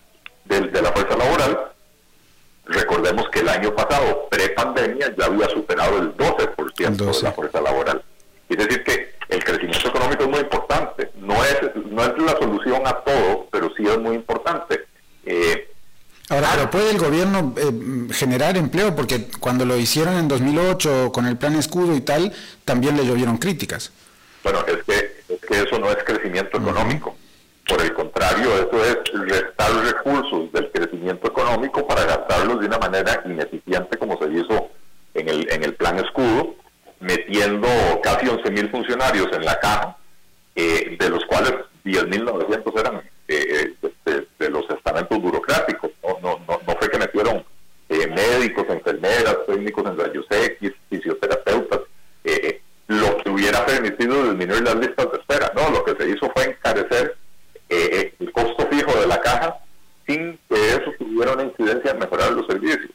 de, 0.45 0.83
la 0.83 0.93
fuerza 0.93 1.17
laboral. 1.17 1.73
Recordemos 2.67 3.29
que 3.31 3.41
el 3.41 3.49
año 3.49 3.75
pasado, 3.75 4.29
pre-pandemia, 4.31 5.15
ya 5.17 5.27
había 5.27 5.49
superado 5.49 5.99
el 5.99 6.17
12%, 6.17 6.97
de 6.97 7.23
la 7.23 7.33
fuerza 7.33 7.61
laboral. 7.61 8.03
Es 8.49 8.57
decir, 8.57 8.85
que 8.85 9.15
el 9.29 9.43
crecimiento 9.43 9.89
económico 9.89 10.25
es 10.25 10.29
muy 10.29 10.41
importante. 10.41 11.11
No 11.17 11.35
es, 11.45 11.61
no 11.75 12.03
es 12.03 12.19
la 12.19 12.37
solución 12.39 12.87
a 12.87 12.93
todo, 13.01 13.49
pero 13.51 13.71
sí 13.77 13.85
es 13.87 13.99
muy 13.99 14.15
importante. 14.15 14.87
Eh, 15.25 15.74
Ahora, 16.31 16.49
pero 16.55 16.71
¿puede 16.71 16.91
el 16.91 16.99
gobierno 16.99 17.55
eh, 17.57 18.13
generar 18.13 18.57
empleo? 18.57 18.97
Porque 18.97 19.29
cuando 19.41 19.65
lo 19.65 19.77
hicieron 19.77 20.15
en 20.15 20.29
2008 20.29 21.13
con 21.13 21.27
el 21.27 21.37
plan 21.37 21.55
escudo 21.55 21.95
y 21.95 22.01
tal, 22.01 22.33
también 22.65 22.97
le 22.97 23.05
llovieron 23.05 23.37
críticas. 23.37 23.93
Bueno, 24.43 24.61
es 24.67 24.83
que, 24.85 25.35
es 25.35 25.41
que 25.41 25.63
eso 25.63 25.79
no 25.79 25.91
es 25.91 25.99
crecimiento 26.05 26.59
económico. 26.59 27.15
Por 27.69 27.81
el 27.81 27.95
contrario, 27.95 28.49
eso 28.55 28.85
es 28.85 28.97
restar 29.27 29.73
recursos 29.85 30.53
del 30.53 30.71
crecimiento 30.71 31.29
económico 31.29 31.87
para 31.87 32.05
gastarlos 32.05 32.61
de 32.61 32.67
una 32.67 32.79
manera 32.79 33.23
ineficiente 33.25 33.97
como 33.97 34.19
se 34.19 34.31
hizo 34.33 34.69
en 35.15 35.29
el, 35.29 35.51
en 35.51 35.63
el 35.63 35.75
plan 35.75 35.99
escudo, 35.99 36.57
metiendo 37.01 37.69
casi 38.03 38.27
11.000 38.27 38.71
funcionarios 38.71 39.29
en 39.33 39.45
la 39.45 39.59
caja, 39.61 39.97
eh, 40.55 40.97
de 40.99 41.09
los 41.09 41.25
cuales 41.25 41.53
10.900 41.85 42.81
eran 42.81 42.97
eh, 43.29 43.75
eh, 44.05 44.27
de, 44.39 44.51
los 44.51 44.69
estamentos 44.69 45.21
burocráticos. 45.21 45.91
No, 46.03 46.19
no, 46.21 46.41
no, 46.47 46.61
no 46.67 46.77
fue 46.79 46.91
que 46.91 46.99
metieron 46.99 47.45
médicos, 48.09 48.67
enfermeras, 48.69 49.39
técnicos 49.47 49.87
en 49.87 49.99
rayos 49.99 50.27
X, 50.31 50.73
fisioterapeutas, 50.91 51.81
lo 52.87 53.17
que 53.19 53.31
hubiera 53.31 53.65
permitido 53.65 54.23
disminuir 54.25 54.63
las 54.63 54.77
listas 54.77 55.11
de 55.11 55.19
espera. 55.19 55.53
No, 55.55 55.71
lo 55.71 55.85
que 55.85 55.95
se 55.97 56.11
hizo 56.11 56.31
fue 56.35 56.45
encarecer 56.45 57.17
eh, 57.69 58.15
el 58.19 58.33
costo 58.33 58.67
fijo 58.69 58.95
de 59.01 59.07
la 59.07 59.21
caja 59.21 59.59
sin 60.07 60.39
que 60.49 60.69
eso 60.69 60.93
tuviera 60.99 61.33
una 61.33 61.45
incidencia 61.45 61.93
en 61.93 61.99
mejorar 61.99 62.33
los 62.33 62.47
servicios. 62.47 62.91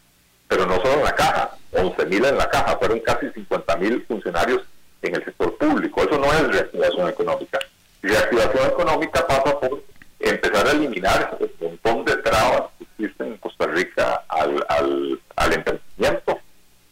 Pero 0.48 0.66
no 0.66 0.76
solo 0.78 0.94
en 0.94 1.04
la 1.04 1.16
caja, 1.16 1.52
11.000 1.74 2.30
en 2.30 2.38
la 2.38 2.50
caja, 2.50 2.78
fueron 2.78 3.00
casi 3.00 3.28
50.000 3.28 4.08
funcionarios 4.08 4.62
en 5.02 5.16
el 5.16 5.26
sector 5.26 5.56
público. 5.58 6.02
Eso 6.02 6.18
no 6.18 6.32
es 6.34 6.48
reactivación 6.48 7.10
económica. 7.10 7.60
Reactivación 8.02 8.68
económica 8.68 9.28
pasa 9.28 9.60
por 9.60 9.84
empezar 10.20 10.68
a 10.68 10.72
eliminar 10.72 11.38
el 11.40 11.52
montón 11.60 12.06
de 12.06 12.16
trabas 12.18 12.64
que 12.78 12.84
existen 12.84 13.28
en 13.28 13.38
Costa 13.38 13.68
Rica 13.68 14.24
al, 14.28 14.66
al, 15.36 15.54
emprendimiento. 15.54 16.40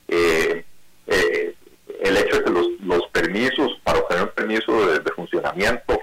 Eh, 0.08 0.64
eh, 1.08 1.56
el 2.02 2.18
hecho 2.18 2.38
de 2.38 2.44
que 2.44 2.50
los, 2.50 2.68
los 2.82 3.08
permisos, 3.12 3.80
para 3.84 4.00
obtener 4.00 4.24
un 4.24 4.30
permiso 4.30 4.88
de, 4.88 5.00
de 5.00 5.12
funcionamiento, 5.12 6.00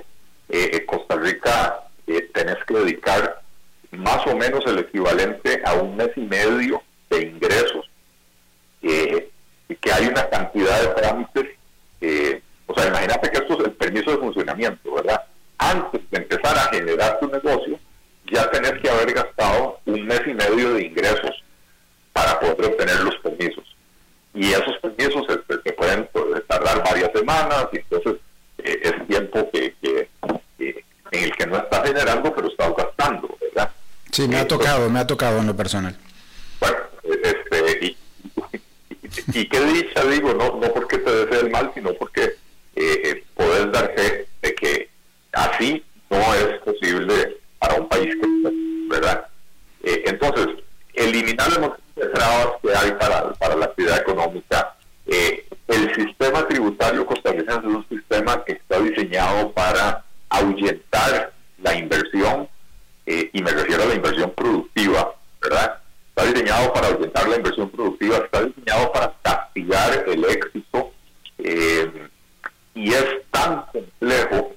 eh, 0.48 0.84
Costa 0.86 1.16
Rica 1.16 1.84
eh, 2.06 2.28
tenés 2.32 2.56
que 2.66 2.74
dedicar 2.74 3.42
más 3.92 4.26
o 4.26 4.36
menos 4.36 4.64
el 4.66 4.78
equivalente 4.78 5.62
a 5.64 5.74
un 5.74 5.96
mes 5.96 6.10
y 6.16 6.20
medio 6.20 6.82
de 7.10 7.22
ingresos. 7.22 7.88
Eh, 8.82 9.30
y 9.68 9.76
que 9.76 9.92
hay 9.92 10.06
una 10.06 10.28
cantidad 10.28 10.80
de 10.80 10.88
trámites, 11.00 11.46
eh, 12.00 12.42
o 12.66 12.74
sea, 12.74 12.88
imagínate 12.88 13.30
que 13.30 13.38
esto 13.38 13.54
es 13.58 13.64
el 13.64 13.72
permiso 13.72 14.10
de 14.10 14.18
funcionamiento, 14.18 14.94
¿verdad? 14.94 15.22
Antes 15.56 16.02
de 16.10 16.18
empezar 16.18 16.56
a 16.56 16.70
generar 16.70 17.18
tu 17.18 17.28
negocio, 17.28 17.78
ya 18.30 18.50
tenés 18.50 18.74
que 18.82 18.90
haber 18.90 19.14
gastado 19.14 19.80
un 19.86 20.06
mes 20.06 20.20
y 20.26 20.34
medio 20.34 20.74
de 20.74 20.84
ingresos 20.84 21.42
obtener 22.66 23.00
los 23.00 23.16
permisos. 23.16 23.64
Y 24.34 24.50
esos 24.50 24.76
permisos 24.78 25.24
se, 25.28 25.72
pueden 25.72 26.08
pues, 26.12 26.44
tardar 26.46 26.82
varias 26.84 27.10
semanas, 27.12 27.68
y 27.72 27.76
entonces 27.76 28.16
es 28.58 29.06
tiempo 29.06 29.48
que, 29.52 29.74
en 31.14 31.24
el 31.24 31.36
que 31.36 31.46
no 31.46 31.58
está 31.58 31.84
generando, 31.84 32.34
pero 32.34 32.48
está 32.48 32.70
gastando, 32.70 33.36
¿verdad? 33.40 33.70
Sí, 34.10 34.28
me 34.28 34.38
ha 34.38 34.48
tocado, 34.48 34.90
me 34.90 35.00
ha 35.00 35.06
tocado 35.06 35.38
en 35.38 35.46
lo 35.46 35.56
personal. 35.56 35.96
Bueno, 36.60 36.76
este, 37.22 37.96
y, 39.32 39.48
qué 39.48 39.60
dicha, 39.60 40.04
digo, 40.04 40.34
no, 40.34 40.58
no 40.58 40.72
porque 40.72 40.98
te 40.98 41.10
desee 41.10 41.42
del 41.42 41.50
mal, 41.50 41.70
sino 41.74 41.92
porque 41.94 42.34
eh, 42.76 43.24
poder 43.34 43.70
dar 43.70 43.92
fe 43.94 44.26
de 44.42 44.54
que 44.54 44.88
así 45.32 45.84
no 46.10 46.34
es 46.34 46.58
posible 46.60 47.36
para 47.58 47.74
un 47.74 47.88
país 47.88 48.14
que, 48.14 48.50
¿verdad? 48.88 49.26
entonces, 49.82 50.48
eliminar 50.94 51.48
las 51.96 52.12
trabas 52.12 52.48
que 52.62 52.74
hay 52.74 52.92
para, 52.92 53.32
para 53.34 53.56
la 53.56 53.66
actividad 53.66 53.98
económica. 53.98 54.74
el 55.06 55.94
sistema 55.94 56.46
tributario 56.48 57.06
costarricense 57.06 57.66
es 57.66 57.74
un 57.74 57.88
sistema 57.88 58.42
que 58.44 58.52
está 58.52 58.80
diseñado 58.80 59.52
para 59.52 60.04
ahuyentar 60.30 61.32
la 61.62 61.74
inversión, 61.74 62.48
y 63.06 63.42
me 63.42 63.50
refiero 63.50 63.82
a 63.82 63.86
la 63.86 63.94
inversión 63.94 64.30
productiva, 64.30 65.14
¿verdad? 65.42 65.78
Está 66.08 66.32
diseñado 66.32 66.72
para 66.72 66.88
ahuyentar 66.88 67.28
la 67.28 67.36
inversión 67.36 67.68
productiva, 67.70 68.16
está 68.18 68.42
diseñado 68.42 68.92
para 68.92 69.14
castigar 69.22 70.04
el 70.06 70.24
éxito 70.24 70.92
eh, 71.38 72.08
y 72.74 72.92
es 72.92 73.06
tan 73.30 73.66
complejo 73.66 74.54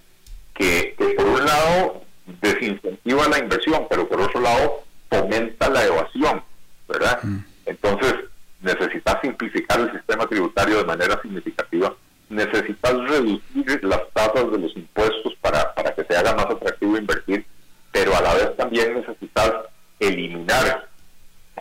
que, 0.53 0.95
por 1.15 1.25
un 1.25 1.45
lado 1.45 2.01
desincentiva 2.41 3.27
la 3.27 3.39
inversión, 3.39 3.87
pero 3.89 4.07
por 4.07 4.21
otro 4.21 4.41
lado 4.41 4.83
fomenta 5.09 5.69
la 5.69 5.85
evasión, 5.85 6.43
¿verdad? 6.87 7.19
Mm. 7.23 7.39
Entonces, 7.65 8.15
necesitas 8.61 9.21
simplificar 9.21 9.79
el 9.79 9.91
sistema 9.91 10.27
tributario 10.27 10.77
de 10.77 10.85
manera 10.85 11.21
significativa, 11.21 11.93
necesitas 12.29 12.93
reducir 13.07 13.83
las 13.83 14.01
tasas 14.13 14.51
de 14.51 14.59
los 14.59 14.75
impuestos 14.75 15.33
para, 15.41 15.73
para 15.73 15.93
que 15.93 16.03
se 16.03 16.15
haga 16.17 16.33
más 16.33 16.45
atractivo 16.45 16.97
invertir, 16.97 17.45
pero 17.91 18.15
a 18.15 18.21
la 18.21 18.33
vez 18.33 18.55
también 18.57 18.93
necesitas 18.95 19.53
eliminar 19.99 20.87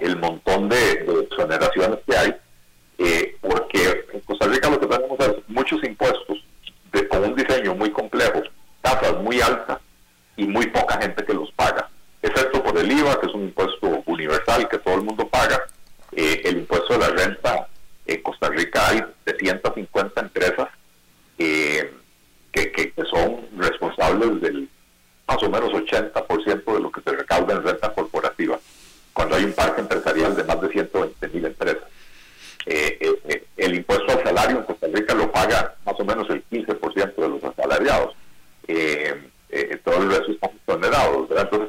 el 0.00 0.16
montón 0.16 0.68
de, 0.68 0.92
exoneraciones 1.30 1.98
que 2.06 2.16
hay, 2.16 2.34
eh, 2.98 3.36
porque 3.40 4.06
en 4.12 4.20
Costa 4.20 4.46
Rica 4.46 4.70
lo 4.70 4.80
que 4.80 4.86
tenemos 4.86 5.18
es 5.20 5.34
muchos 5.48 5.82
impuestos 5.84 6.44
de, 6.92 7.08
con 7.08 7.24
un 7.24 7.34
diseño 7.34 7.74
muy 7.74 7.90
complejo, 7.90 8.42
tasas 8.82 9.16
muy 9.22 9.40
altas 9.40 9.78
y 10.36 10.46
muy 10.46 10.66
poca 10.66 11.00
gente 11.00 11.24
que 11.24 11.34
los 11.34 11.50
paga, 11.52 11.88
excepto 12.22 12.62
por 12.62 12.76
el 12.78 12.90
IVA, 12.90 13.20
que 13.20 13.26
es 13.26 13.34
un 13.34 13.42
impuesto 13.42 14.02
universal 14.06 14.68
que 14.68 14.78
todo 14.78 14.94
el 14.96 15.02
mundo 15.02 15.28
paga, 15.28 15.62
eh, 16.12 16.42
el 16.44 16.58
impuesto 16.58 16.94
de 16.94 16.98
la 16.98 17.08
renta, 17.08 17.68
en 18.06 18.22
Costa 18.22 18.48
Rica 18.48 18.88
hay 18.88 19.02
350 19.76 20.20
empresas 20.20 20.68
eh, 21.38 21.92
que, 22.50 22.72
que, 22.72 22.92
son 23.10 23.46
responsables 23.58 24.40
del 24.40 24.68
más 25.28 25.42
o 25.42 25.50
menos 25.50 25.70
80% 25.70 26.74
de 26.74 26.80
lo 26.80 26.90
que 26.90 27.02
se 27.02 27.10
recauda 27.10 27.54
en 27.54 27.62
renta 27.62 27.92
corporativa 27.92 28.58
cuando 29.12 29.36
hay 29.36 29.44
un 29.44 29.52
parque 29.52 29.80
empresarial 29.80 30.36
de 30.36 30.44
más 30.44 30.60
de 30.60 30.68
120 30.68 31.28
mil 31.28 31.44
empresas. 31.44 31.82
Eh, 32.66 32.98
eh, 33.28 33.44
el 33.56 33.74
impuesto 33.74 34.12
al 34.12 34.22
salario 34.24 34.58
en 34.58 34.64
Costa 34.64 34.86
Rica 34.92 35.14
lo 35.14 35.30
paga 35.30 35.74
más 35.84 35.98
o 35.98 36.04
menos 36.04 36.28
el 36.30 36.44
15% 36.48 37.14
de 37.14 37.28
los 37.28 37.44
asalariados. 37.44 38.14
todo 39.84 40.02
el 40.02 40.10
resto 40.10 40.32
está 40.32 40.46
exonerados. 40.46 41.28
Entonces, 41.30 41.68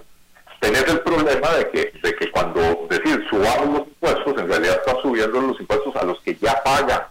tenés 0.60 0.88
el 0.88 1.00
problema 1.02 1.54
de 1.54 1.70
que, 1.70 1.94
de 2.02 2.16
que 2.16 2.32
cuando 2.32 2.88
decir 2.90 3.24
subamos 3.30 3.80
los 3.80 3.88
impuestos, 3.88 4.42
en 4.42 4.48
realidad 4.48 4.82
está 4.86 5.02
subiendo 5.02 5.42
los 5.42 5.60
impuestos 5.60 5.96
a 5.96 6.04
los 6.04 6.20
que 6.22 6.36
ya 6.36 6.62
pagan 6.64 7.04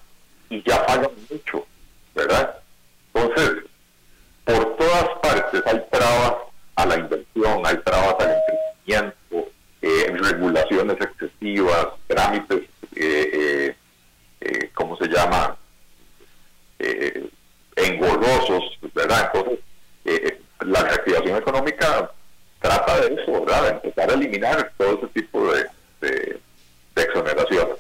y 0.51 0.63
ya 0.63 0.85
pagan 0.87 1.11
mucho, 1.31 1.67
¿verdad? 2.15 2.57
Entonces, 3.13 3.65
por 4.45 4.77
todas 4.77 5.09
partes 5.23 5.63
hay 5.67 5.83
trabas 5.91 6.35
a 6.77 6.87
la 6.87 6.97
inversión, 6.97 7.63
hay 7.65 7.77
trabas 7.79 8.15
al 8.21 8.37
emprendimiento, 8.37 9.51
eh, 9.83 10.17
regulaciones 10.19 10.97
excesivas, 11.01 11.89
trámites, 12.07 12.63
eh, 12.95 13.31
eh, 13.33 13.77
eh 14.41 14.71
¿cómo 14.75 14.97
se 14.97 15.09
llama? 15.09 15.57
engorrosos, 17.77 18.79
¿verdad? 18.95 19.31
Entonces, 19.33 19.59
la 20.61 20.83
reactivación 20.83 21.37
económica 21.37 22.11
trata 22.61 23.01
de 23.01 23.23
eso, 23.23 23.45
¿verdad? 23.45 23.63
De 23.63 23.69
empezar 23.71 24.11
a 24.11 24.15
eliminar 24.15 24.73
todo 24.77 24.99
ese 24.99 25.07
tipo 25.09 25.53
de, 25.53 25.67
de, 26.01 26.41
exoneraciones. 26.97 27.77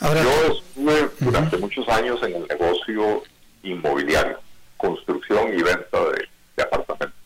Yo 0.00 0.52
estuve 0.52 1.10
durante 1.20 1.56
muchos 1.56 1.88
años 1.88 2.22
en 2.22 2.36
el 2.36 2.46
negocio 2.46 3.22
inmobiliario, 3.62 4.38
construcción 4.76 5.58
y 5.58 5.62
venta 5.62 5.98
de 6.56 6.62
apartamentos. 6.62 7.16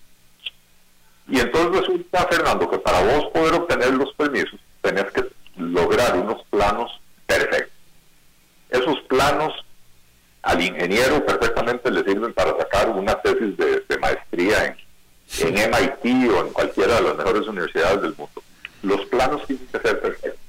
Y 1.29 1.39
entonces 1.39 1.81
resulta, 1.81 2.27
Fernando, 2.27 2.69
que 2.69 2.79
para 2.79 3.03
vos 3.03 3.27
poder 3.33 3.55
obtener 3.55 3.95
los 3.95 4.13
permisos, 4.15 4.59
tenés 4.83 5.05
que 5.13 5.25
lograr 5.57 6.17
unos 6.17 6.43
planos 6.51 6.91
perfectos. 7.27 7.73
Esos 8.71 9.01
planos 9.03 9.53
al 10.43 10.63
ingeniero 10.63 11.25
perfectamente 11.25 11.91
le 11.91 12.03
sirven 12.05 12.33
para 12.33 12.57
sacar 12.57 12.89
una 12.91 13.15
tesis 13.21 13.57
de, 13.57 13.99
maestría 13.99 14.67
en, 14.67 14.77
en 15.47 15.71
MIT 15.71 16.31
o 16.31 16.47
en 16.47 16.53
cualquiera 16.53 16.97
de 16.97 17.03
las 17.03 17.17
mejores 17.17 17.47
universidades 17.47 18.03
del 18.03 18.15
mundo. 18.17 18.43
Los 18.83 19.05
planos 19.07 19.47
tienen 19.47 19.67
que 19.67 19.79
ser 19.79 20.01
perfectos. 20.01 20.40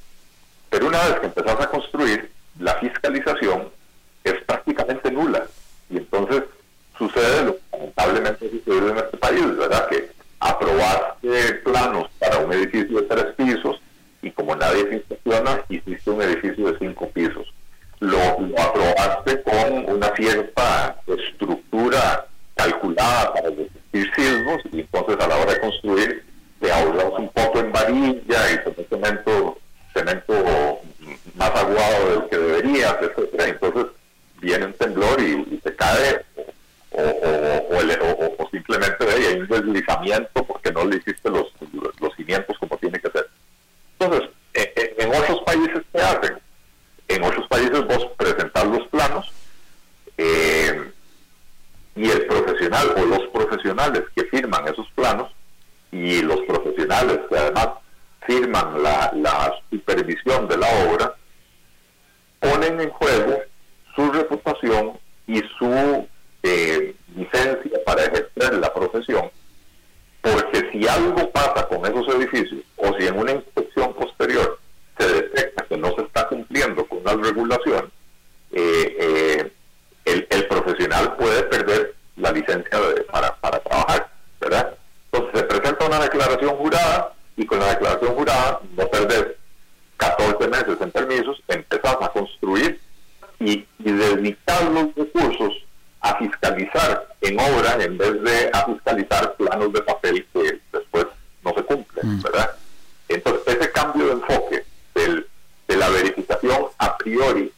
Una 0.91 1.07
vez 1.07 1.19
que 1.21 1.27
empezás 1.27 1.61
a 1.61 1.69
construir, 1.69 2.29
la 2.59 2.73
fiscalización 2.75 3.69
es 4.25 4.33
prácticamente 4.43 5.09
nula. 5.09 5.45
Y 5.89 5.99
entonces 5.99 6.43
sucede 6.97 7.45
lo 7.45 7.53
que 7.53 7.61
lamentablemente 7.71 8.49
sucede 8.49 8.91
en 8.91 8.97
este 8.97 9.15
país, 9.15 9.57
¿verdad? 9.57 9.87
Que 9.87 10.11
aprobaste 10.41 11.53
planos 11.63 12.09
para 12.19 12.39
un 12.39 12.51
edificio 12.51 12.99
de 12.99 13.07
tres 13.07 13.25
pisos 13.37 13.79
y 14.21 14.31
como 14.31 14.53
nadie 14.53 14.85
se 14.89 14.95
inspecciona, 14.95 15.61
hiciste 15.69 16.09
un 16.09 16.23
edificio 16.23 16.69
de 16.69 16.79
cinco 16.79 17.09
pisos. 17.11 17.53
Lo, 18.01 18.19
aprobaste 18.59 19.43
con 19.43 19.95
una 19.95 20.13
cierta 20.17 20.97
estructura 21.07 22.27
calculada 22.55 23.33
para 23.33 23.49
resistir 23.49 24.11
sismos 24.13 24.61
y 24.73 24.81
entonces 24.81 25.15
a 25.21 25.27
la 25.29 25.37
hora 25.37 25.53
de 25.53 25.59
construir 25.61 26.25
te 26.59 26.69
ahorras 26.69 27.13
un 27.17 27.29
poco 27.29 27.59
en 27.59 27.71
varilla 27.71 28.51
y 28.51 28.57
con 28.65 28.75
cemento, 28.89 29.57
cemento 29.93 30.81
más 31.35 31.51
aguado 31.55 32.09
del 32.09 32.29
que 32.29 32.37
deberías, 32.37 32.95
etcétera. 33.01 33.47
Entonces 33.47 33.85
viene 34.39 34.65
un 34.65 34.73
temblor 34.73 35.21
y, 35.21 35.55
y 35.55 35.61
se 35.63 35.75
cae 35.75 36.25
o, 36.93 38.49
simplemente 38.51 39.05
hay 39.09 39.39
un 39.39 39.47
deslizamiento 39.47 40.43
porque 40.45 40.71
no 40.71 40.85
le 40.85 40.97
hiciste 40.97 41.29
los, 41.29 41.47
los 41.99 42.15
cimientos 42.15 42.57
como 42.59 42.77
tiene 42.77 42.99
que 42.99 43.09
ser. 43.09 43.29
Entonces, 43.97 44.29
en, 44.53 45.09
otros 45.09 45.41
países, 45.45 45.81
¿qué 45.91 46.01
hacen? 46.01 46.37
En 47.07 47.23
otros 47.23 47.47
países 47.47 47.85
vos 47.85 48.07
presentar 48.17 48.65
los 48.67 48.87
planos 48.87 49.31
eh, 50.17 50.91
y 51.95 52.09
el 52.09 52.25
profesional 52.25 52.93
o 52.97 53.05
los 53.05 53.27
profesionales 53.29 54.03
que 54.15 54.23
firman 54.25 54.67
esos 54.67 54.89
planos 54.91 55.31
y 55.91 56.21
los 56.21 56.41
profesionales 56.41 57.19
que 57.29 57.37
además 57.37 57.69
firman 58.25 58.81
la, 58.81 59.53
supervisión 59.69 60.47
de 60.47 60.57
la 60.57 60.67
obra, 60.87 61.15
ponen 62.39 62.79
en 62.79 62.89
juego 62.89 63.39
su 63.95 64.11
reputación 64.11 64.99
y 65.27 65.41
su 65.57 66.07
eh, 66.43 66.95
licencia 67.15 67.79
para 67.85 68.03
ejercer 68.03 68.53
la 68.55 68.73
profesión, 68.73 69.29
porque 70.21 70.69
si 70.71 70.87
algo 70.87 71.29
pasa 71.31 71.67
con 71.67 71.85
esos 71.85 72.15
edificios 72.15 72.61
o 72.77 72.93
si 72.97 73.07
en 73.07 73.17
una 73.17 73.33
inspección 73.33 73.93
posterior 73.93 74.59
se 74.97 75.07
detecta 75.07 75.65
que 75.65 75.77
no 75.77 75.93
se 75.95 76.01
está 76.03 76.27
cumpliendo 76.27 76.85
con 76.85 77.03
las 77.03 77.15
regulaciones, 77.15 77.91
eh, 78.51 78.97
eh, 78.99 79.51
el, 80.05 80.27
el, 80.29 80.47
profesional 80.47 81.15
puede 81.15 81.43
perder 81.43 81.95
la 82.17 82.31
licencia 82.31 82.79
para, 83.11 83.35
para 83.35 83.59
trabajar, 83.59 84.11
¿verdad? 84.39 84.75
Entonces 85.11 85.39
se 85.39 85.45
presenta 85.45 85.80
una 85.91 85.99
declaración 85.99 86.55
jurada 86.55 87.13
y 87.35 87.45
con 87.45 87.59
la 87.59 87.67
declaración 87.71 88.15
jurada 88.15 88.61
no 88.77 88.87
perdés 88.87 89.27
14 89.97 90.47
meses 90.47 90.77
en 90.79 90.91
permisos, 90.91 91.43
empezás 91.49 91.97
a 92.01 92.07
construir 92.09 92.79
y, 93.39 93.65
y 93.79 93.91
dedicar 93.91 94.63
los 94.71 94.95
recursos 94.95 95.53
a 95.99 96.15
fiscalizar 96.15 97.07
en 97.19 97.37
obra 97.37 97.75
en 97.83 97.97
vez 97.97 98.21
de 98.23 98.49
a 98.53 98.65
fiscalizar 98.65 99.35
planos 99.35 99.73
de 99.73 99.81
papel 99.81 100.25
que 100.33 100.61
después 100.71 101.07
no 101.43 101.53
se 101.53 101.63
cumplen, 101.63 102.17
mm. 102.17 102.21
¿verdad? 102.21 102.51
Entonces, 103.09 103.57
ese 103.57 103.71
cambio 103.71 104.05
de 104.07 104.11
enfoque 104.13 104.63
del, 104.95 105.27
de 105.67 105.75
la 105.75 105.89
verificación 105.89 106.67
a 106.77 106.97
priori 106.97 107.51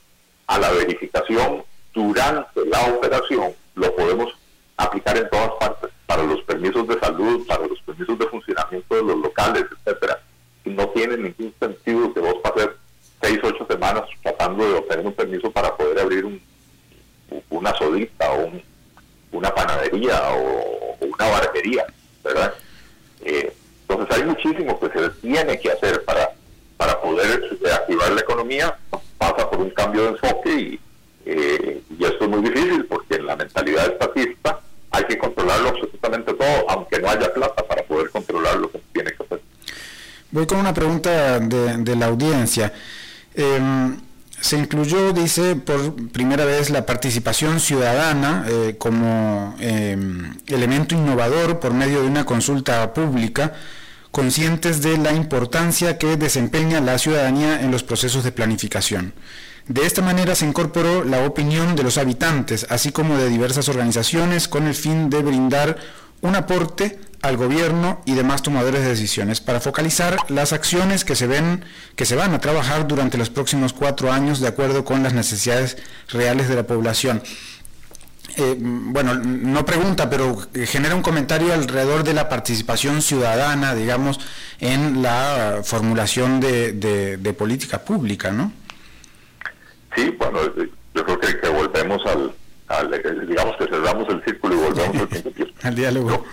a 0.47 0.57
la 0.57 0.71
verificación 0.71 1.63
durante 1.93 2.65
la 2.65 2.81
operación 2.95 3.53
lo 3.75 3.95
podemos 3.95 4.33
aplicar 4.77 5.17
en 5.17 5.29
todas 5.29 5.51
partes, 5.59 5.91
para 6.05 6.23
los 6.23 6.41
permisos 6.43 6.87
de 6.87 6.99
salud, 6.99 7.45
para 7.47 7.65
los 7.67 7.79
permisos 7.81 8.17
de 8.19 8.27
funcionamiento 8.27 8.95
de 8.95 9.03
los 9.03 9.17
locales, 9.17 9.65
etcétera. 9.71 10.19
No 10.65 10.87
tiene 10.89 11.17
ningún 11.17 11.53
sentido 11.59 12.13
que 12.13 12.19
vos 12.19 12.35
pases 12.43 12.69
seis, 13.21 13.39
ocho 13.43 13.65
semanas 13.69 14.03
tratando 14.21 14.65
de 14.65 14.73
obtener 14.75 15.05
un 15.05 15.13
permiso 15.13 15.51
para 15.51 15.75
poder 15.75 15.99
abrir 15.99 16.25
un 16.25 16.41
una 17.49 17.73
sodita 17.75 18.31
o 18.33 18.51
una 19.31 19.53
panadería 19.53 20.21
o, 20.33 20.97
una 21.01 21.29
barbería, 21.29 21.85
¿verdad? 22.23 22.53
Eh, 23.21 23.51
entonces 23.87 24.17
hay 24.17 24.23
muchísimo 24.23 24.79
que 24.79 24.89
se 24.89 25.09
tiene 25.21 25.59
que 25.59 25.71
hacer 25.71 26.03
para, 26.03 26.29
para 26.77 27.01
poder 27.01 27.57
reactivar 27.61 28.11
la 28.11 28.21
economía, 28.21 28.77
pasa 29.17 29.49
por 29.49 29.59
un 29.59 29.69
cambio 29.71 30.03
de 30.03 30.09
enfoque 30.09 30.49
y, 30.49 30.79
Eh, 31.25 31.81
y 31.97 32.03
esto 32.03 32.25
es 32.25 32.29
muy 32.29 32.41
difícil 32.41 32.85
porque 32.85 33.15
en 33.15 33.25
la 33.25 33.35
mentalidad 33.37 33.87
estatista 33.87 34.59
hay 34.91 35.05
que 35.05 35.17
controlarlo 35.17 35.69
absolutamente 35.69 36.33
todo, 36.33 36.69
aunque 36.69 36.99
no 36.99 37.09
haya 37.09 37.33
plata 37.33 37.63
para 37.63 37.81
poder 37.83 38.09
controlar 38.09 38.57
lo 38.57 38.69
que 38.69 38.79
tiene 38.91 39.11
que 39.11 39.23
hacer. 39.23 39.39
Voy 40.31 40.45
con 40.45 40.52
una 40.63 40.73
pregunta 40.73 41.39
de, 41.39 41.95
la 41.95 42.05
audiencia. 42.05 42.71
Em, 43.35 43.97
se 44.39 44.57
incluyó, 44.57 45.11
dice, 45.13 45.55
por 45.55 45.93
primera 46.11 46.45
vez 46.45 46.69
la 46.69 46.85
participación 46.85 47.59
ciudadana 47.59 48.45
eh, 48.47 48.75
como 48.77 49.55
em, 49.59 50.33
elemento 50.47 50.95
innovador 50.95 51.59
por 51.59 51.73
medio 51.73 52.01
de 52.01 52.07
una 52.07 52.25
consulta 52.25 52.93
pública, 52.93 53.53
conscientes 54.11 54.81
de 54.81 54.97
la 54.97 55.13
importancia 55.13 55.97
que 55.97 56.15
desempeña 56.15 56.79
la 56.79 56.97
ciudadanía 56.97 57.61
en 57.61 57.71
los 57.71 57.83
procesos 57.83 58.23
de 58.23 58.31
planificación. 58.31 59.13
De 59.67 59.85
esta 59.85 60.01
manera 60.01 60.35
se 60.35 60.45
incorporó 60.45 61.03
la 61.03 61.25
opinión 61.25 61.75
de 61.75 61.83
los 61.83 61.97
habitantes, 61.97 62.67
así 62.69 62.91
como 62.91 63.17
de 63.17 63.29
diversas 63.29 63.69
organizaciones, 63.69 64.47
con 64.47 64.67
el 64.67 64.75
fin 64.75 65.09
de 65.09 65.21
brindar 65.21 65.77
un 66.23 66.35
aporte 66.35 66.99
al 67.21 67.37
gobierno 67.37 68.01
y 68.05 68.15
demás 68.15 68.41
tomadores 68.41 68.81
de 68.81 68.89
decisiones 68.89 69.39
para 69.39 69.61
focalizar 69.61 70.17
las 70.29 70.51
acciones 70.51 71.05
que 71.05 71.15
se 71.15 71.27
ven 71.27 71.63
que 71.95 72.05
se 72.05 72.15
van 72.15 72.33
a 72.33 72.39
trabajar 72.39 72.87
durante 72.87 73.17
los 73.17 73.29
próximos 73.29 73.71
cuatro 73.71 74.11
años 74.11 74.39
de 74.41 74.47
acuerdo 74.47 74.83
con 74.83 75.03
las 75.03 75.13
necesidades 75.13 75.77
reales 76.09 76.49
de 76.49 76.55
la 76.55 76.63
población. 76.63 77.21
Eh, 78.35 78.55
bueno, 78.57 79.13
no 79.13 79.63
pregunta, 79.63 80.09
pero 80.09 80.37
genera 80.65 80.95
un 80.95 81.03
comentario 81.03 81.53
alrededor 81.53 82.03
de 82.03 82.13
la 82.13 82.29
participación 82.29 83.01
ciudadana, 83.01 83.75
digamos, 83.75 84.19
en 84.59 85.03
la 85.03 85.61
formulación 85.63 86.39
de, 86.39 86.73
de, 86.73 87.33
política 87.33 87.79
pública, 87.85 88.31
¿no? 88.31 88.51
Sí, 89.95 90.09
bueno, 90.17 90.39
yo 90.95 91.05
creo 91.05 91.19
que, 91.19 91.49
volvemos 91.49 92.01
al, 92.07 92.33
digamos 93.27 93.55
que 93.57 93.65
cerramos 93.65 94.09
el 94.09 94.23
círculo 94.23 94.55
y 94.55 94.57
volvemos 94.57 94.97
al 94.97 95.07
principio. 95.09 95.47
al 95.63 95.75
diálogo 95.75 96.25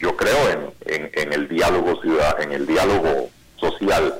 yo 0.00 0.16
creo 0.16 0.72
en, 0.86 1.10
en, 1.12 1.32
el 1.32 1.48
diálogo 1.48 2.00
ciudad, 2.00 2.40
en 2.40 2.52
el 2.52 2.66
diálogo 2.66 3.30
social 3.56 4.14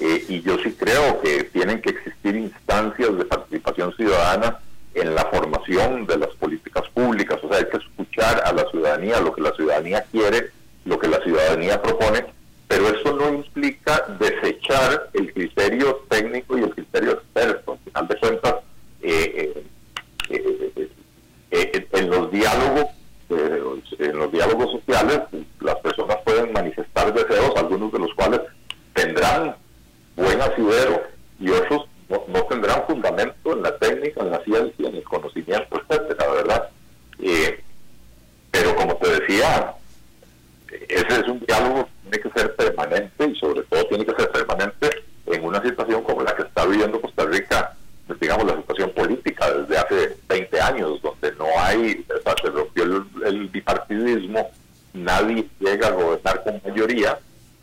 eh, 0.00 0.24
y 0.28 0.42
yo 0.42 0.56
sí 0.58 0.72
creo 0.72 1.20
que 1.20 1.44
tienen 1.44 1.80
que 1.80 1.90
existir 1.90 2.36
instancias 2.36 3.16
de 3.16 3.24
participación 3.24 3.94
ciudadana 3.96 4.58
en 4.94 5.14
la 5.14 5.24
formación 5.26 6.06
de 6.06 6.18
las 6.18 6.30
políticas 6.36 6.84
públicas, 6.94 7.38
o 7.42 7.48
sea, 7.48 7.58
hay 7.58 7.66
que 7.66 7.78
escuchar 7.78 8.42
a 8.44 8.52
la 8.52 8.64
ciudadanía 8.70 9.20
lo 9.20 9.34
que 9.34 9.40
la 9.40 9.52
ciudadanía 9.52 10.04
quiere, 10.10 10.50
lo 10.84 10.98
que 10.98 11.08
la 11.08 11.20
ciudadanía 11.22 11.82
propone, 11.82 12.24
pero 12.68 12.88
eso 12.88 13.12
no 13.12 13.34
implica 13.34 14.04
desechar 14.20 15.10
el 15.12 15.32
criterio 15.32 16.04
técnico 16.08 16.56
y 16.56 16.62
el 16.62 16.70
criterio 16.70 17.12
experto. 17.12 17.72
Al 17.72 17.78
final 17.78 18.08
de 18.08 18.16
cuentas, 18.18 18.54
eh, 19.02 19.64
eh, 20.30 20.72
en 21.54 22.10
los 22.10 22.30
diálogos 22.30 22.86
en 23.30 24.18
los 24.18 24.30
diálogos 24.30 24.70
sociales 24.72 25.20
las 25.60 25.76
personas 25.76 26.18
pueden 26.24 26.52
manifestar 26.52 27.12
deseos, 27.12 27.52
algunos 27.56 27.92
de 27.92 27.98
los 27.98 28.14
cuales 28.14 28.40
tendrán 28.92 29.56
buen 30.16 30.40
asidero 30.40 31.02
y 31.40 31.50
otros 31.50 31.86
no, 32.08 32.42
tendrán 32.44 32.86
fundamento 32.86 33.52
en 33.52 33.62
la 33.62 33.76
técnica, 33.78 34.20
en 34.20 34.30
la 34.30 34.44
ciencia, 34.44 34.88
en 34.88 34.96
el 34.96 35.02
conocimiento, 35.04 35.80
etcétera, 35.88 36.30
¿verdad? 36.32 36.68
Eh, 37.18 37.60
pero 38.50 38.76
como 38.76 38.94
te 38.96 39.20
decía, 39.20 39.74
ese 40.88 41.20
es 41.20 41.28
un 41.28 41.40
diálogo 41.40 41.86
que 41.86 42.10
tiene 42.10 42.22
que 42.22 42.40
ser 42.40 42.54
permanente 42.54 43.26
y 43.26 43.34
sobre 43.36 43.62
todo 43.62 43.86
tiene 43.86 44.04
que 44.04 44.14
ser 44.14 44.30
permanente 44.30 44.90
en 45.26 45.44
una 45.44 45.62
situación 45.62 46.02
como 46.04 46.22
la 46.22 46.36
que 46.36 46.42
está 46.42 46.66
viviendo 46.66 47.00
Costa 47.00 47.24
Rica 47.24 47.74
digamos, 48.20 48.46
la 48.46 48.56
situación 48.56 48.90
política 48.90 49.50
desde 49.52 49.78
hace 49.78 50.16
20 50.28 50.60
años, 50.60 51.02
donde 51.02 51.32
no 51.32 51.46
hay, 51.58 52.04
se 52.42 52.50
rompió 52.50 52.84
el, 52.84 53.48
bipartidismo, 53.48 54.50
nadie 54.92 55.48
llega 55.58 55.88
a 55.88 55.92
gobernar 55.92 56.42
con 56.44 56.60
mayoría, 56.64 57.18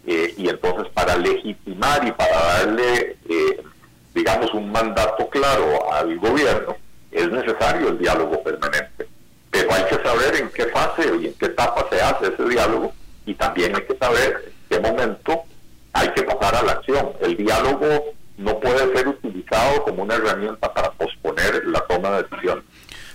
eh, 0.08 0.34
y 0.38 0.50
entonces 0.50 0.92
para 0.94 1.16
legitimar 1.18 2.08
y 2.08 2.12
para 2.12 2.36
darle, 2.36 3.18
eh, 3.30 3.64
digamos, 4.16 4.54
un 4.54 4.72
mandato 4.72 5.30
claro 5.30 5.94
al 5.94 6.18
gobierno, 6.18 6.76
es 7.12 7.30
necesario 7.30 7.90
el 7.90 8.00
diálogo 8.00 8.42
permanente. 8.42 9.08
Pero 9.52 9.74
hay 9.74 9.84
que 9.84 9.96
saber 9.96 10.36
en 10.38 10.50
qué 10.50 10.66
fase 10.68 11.04
y 11.22 11.28
en 11.28 11.34
qué 11.34 11.46
etapa 11.48 11.86
se 11.90 12.02
hace 12.02 12.28
ese 12.34 12.50
diálogo, 12.50 12.94
y 13.26 13.36
también 13.36 13.76
hay 13.76 13.84
que 13.84 13.98
saber 13.98 14.46
en 14.46 14.54
qué 14.70 14.80
momento 14.80 15.44
hay 15.94 16.10
que 16.14 16.24
pasar 16.24 16.56
a 16.56 16.64
la 16.64 16.72
acción. 16.72 17.12
El 17.22 17.38
diálogo 17.38 18.14
no 18.42 18.60
puede 18.60 18.96
ser 18.96 19.08
utilizado 19.08 19.84
como 19.84 20.04
una 20.04 20.16
herramienta 20.16 20.74
para 20.74 20.92
posponer 20.92 21.66
la 21.66 21.80
toma 21.82 22.12
de 22.12 22.24
decisión. 22.24 22.64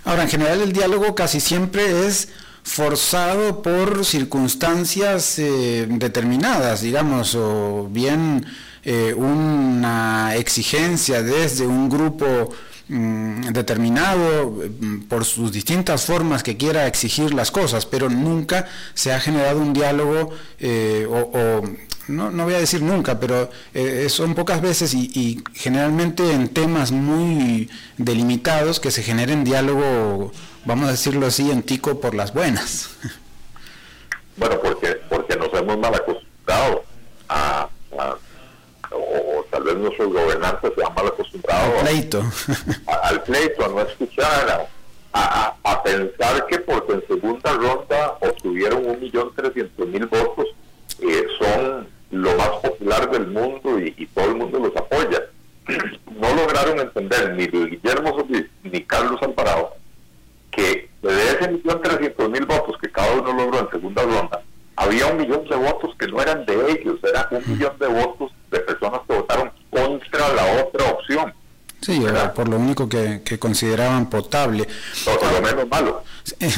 Ahora, 0.05 0.23
en 0.23 0.29
el 0.63 0.73
diálogo 0.73 1.15
casi 1.15 1.39
siempre 1.39 2.07
es 2.07 2.29
forzado 2.63 3.61
por 3.61 4.05
circunstancias 4.05 5.39
eh, 5.39 5.87
determinadas, 5.89 6.81
digamos, 6.81 7.33
o 7.35 7.87
bien 7.89 8.45
eh, 8.83 9.13
una 9.13 10.35
exigencia 10.35 11.23
desde 11.23 11.65
un 11.65 11.89
grupo 11.89 12.53
mm, 12.89 13.41
determinado 13.53 14.51
mm, 14.79 15.03
por 15.03 15.23
sus 15.23 15.51
distintas 15.51 16.05
formas 16.05 16.43
que 16.43 16.57
quiera 16.57 16.87
exigir 16.87 17.33
las 17.33 17.51
cosas, 17.51 17.85
pero 17.85 18.09
nunca 18.09 18.67
se 18.93 19.13
ha 19.13 19.19
generado 19.19 19.59
un 19.59 19.73
diálogo 19.73 20.31
eh, 20.59 21.07
o 21.09 21.63
no, 22.07 22.31
no 22.31 22.43
voy 22.45 22.53
a 22.55 22.59
decir 22.59 22.81
nunca, 22.81 23.19
pero 23.19 23.49
eh, 23.73 24.07
son 24.09 24.35
pocas 24.35 24.61
veces 24.61 24.93
y, 24.93 25.43
generalmente 25.53 26.31
en 26.31 26.49
temas 26.49 26.91
muy 26.91 27.69
delimitados 27.97 28.79
que 28.79 28.91
se 28.91 29.03
generen 29.03 29.43
diálogo, 29.43 30.31
vamos 30.65 30.87
a 30.87 30.91
decirlo 30.91 31.27
así, 31.27 31.51
en 31.51 31.63
tico 31.63 31.99
por 31.99 32.15
las 32.15 32.33
buenas. 32.33 32.89
Bueno, 34.39 34.59
porque, 34.61 34.89
porque 35.09 35.35
nos 35.35 35.51
hemos 35.51 35.79
mal 35.79 35.95
acostumbrado 35.95 36.83
a, 37.27 37.67
o, 38.91 39.43
tal 39.49 39.63
vez 39.63 39.75
nuestros 39.77 40.13
gobernantes 40.13 40.73
se 40.75 40.85
han 40.85 40.93
mal 40.93 41.07
acostumbrado 41.07 41.79
al 41.79 41.85
pleito, 41.85 42.23
a, 42.85 42.93
al 43.07 43.23
pleito, 43.23 43.65
a 43.65 43.67
no 43.69 43.81
escuchar, 43.81 44.69
a, 45.13 45.55
a, 45.63 45.81
pensar 45.81 46.45
que 46.45 46.59
porque 46.59 46.93
en 46.93 47.07
segunda 47.07 47.51
ronda 47.53 48.17
obtuvieron 48.21 48.85
un 48.85 48.99
millón 48.99 49.33
trescientos 49.35 49.87
mil 49.87 50.05
votos, 50.05 50.45
eh, 50.99 51.25
son 51.39 51.87
lo 52.11 52.35
más 52.35 52.49
popular 52.61 53.09
del 53.11 53.27
mundo 53.27 53.79
y, 53.79 54.05
todo 54.07 54.25
el 54.25 54.35
mundo 54.35 54.59
los 54.59 54.75
apoya. 54.75 55.23
No 56.17 56.33
lograron 56.33 56.79
entender 56.79 57.35
ni 57.35 57.45
Guillermo 57.45 58.17
Solís 58.17 58.45
ni 58.63 58.81
Carlos 58.81 59.21
Alvarado 59.21 59.75
que 60.57 60.89
de 61.03 61.27
ese 61.27 61.51
millón 61.51 61.81
trescientos 61.83 62.29
mil 62.31 62.45
votos 62.45 62.75
que 62.81 62.91
cada 62.91 63.13
uno 63.13 63.31
logró 63.31 63.59
en 63.59 63.69
segunda 63.69 64.01
ronda, 64.01 64.41
había 64.75 65.05
un 65.05 65.17
millón 65.17 65.47
de 65.47 65.55
votos 65.55 65.95
que 65.99 66.07
no 66.07 66.19
eran 66.19 66.45
de 66.45 66.71
ellos, 66.71 66.99
era 67.03 67.27
un 67.29 67.43
millón 67.47 67.77
de 67.77 67.87
votos 67.87 68.31
de 68.49 68.59
personas 68.61 69.01
que 69.07 69.13
votaron 69.15 69.51
contra 69.69 70.33
la 70.33 70.63
otra 70.63 70.91
opción. 70.91 71.33
Por 72.35 72.49
lo 72.49 72.57
único 72.57 72.87
que, 72.87 73.21
consideraban 73.39 74.09
potable. 74.09 74.67
por 75.05 75.31
lo 75.31 75.41
menos 75.41 75.67
malo. 75.67 76.03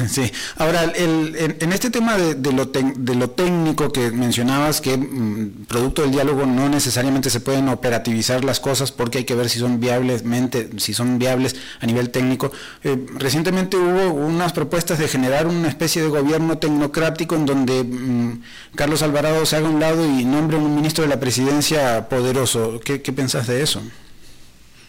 Sí, 0.07 0.31
ahora, 0.57 0.83
el, 0.83 1.55
en, 1.59 1.71
este 1.71 1.91
tema 1.91 2.17
de, 2.17 2.51
lo 2.51 2.65
de, 2.65 3.15
lo 3.15 3.29
técnico 3.29 3.91
que 3.91 4.09
mencionabas, 4.11 4.81
que 4.81 4.97
mm, 4.97 5.65
producto 5.67 6.01
del 6.01 6.11
diálogo 6.11 6.45
no 6.45 6.69
necesariamente 6.69 7.29
se 7.29 7.39
pueden 7.39 7.69
operativizar 7.69 8.43
las 8.43 8.59
cosas 8.59 8.91
porque 8.91 9.19
hay 9.19 9.23
que 9.25 9.35
ver 9.35 9.49
si 9.49 9.59
son 9.59 9.79
viablemente, 9.79 10.69
si 10.77 10.93
son 10.93 11.19
viables 11.19 11.55
a 11.81 11.85
nivel 11.85 12.09
técnico. 12.09 12.51
Eh, 12.83 13.05
recientemente 13.15 13.77
hubo 13.77 14.11
unas 14.13 14.53
propuestas 14.53 14.97
de 14.97 15.07
generar 15.07 15.45
una 15.45 15.67
especie 15.67 16.01
de 16.01 16.07
gobierno 16.07 16.57
tecnocrático 16.57 17.35
en 17.35 17.45
donde 17.45 17.83
mm, 17.83 18.41
Carlos 18.75 19.03
Alvarado 19.03 19.45
se 19.45 19.55
haga 19.55 19.69
un 19.69 19.79
lado 19.79 20.03
y 20.03 20.25
nombre 20.25 20.57
un 20.57 20.75
ministro 20.75 21.03
de 21.03 21.09
la 21.09 21.19
presidencia 21.19 22.09
poderoso. 22.09 22.79
¿Qué, 22.83 23.03
qué 23.03 23.13
pensás 23.13 23.45
de 23.45 23.61
eso? 23.61 23.81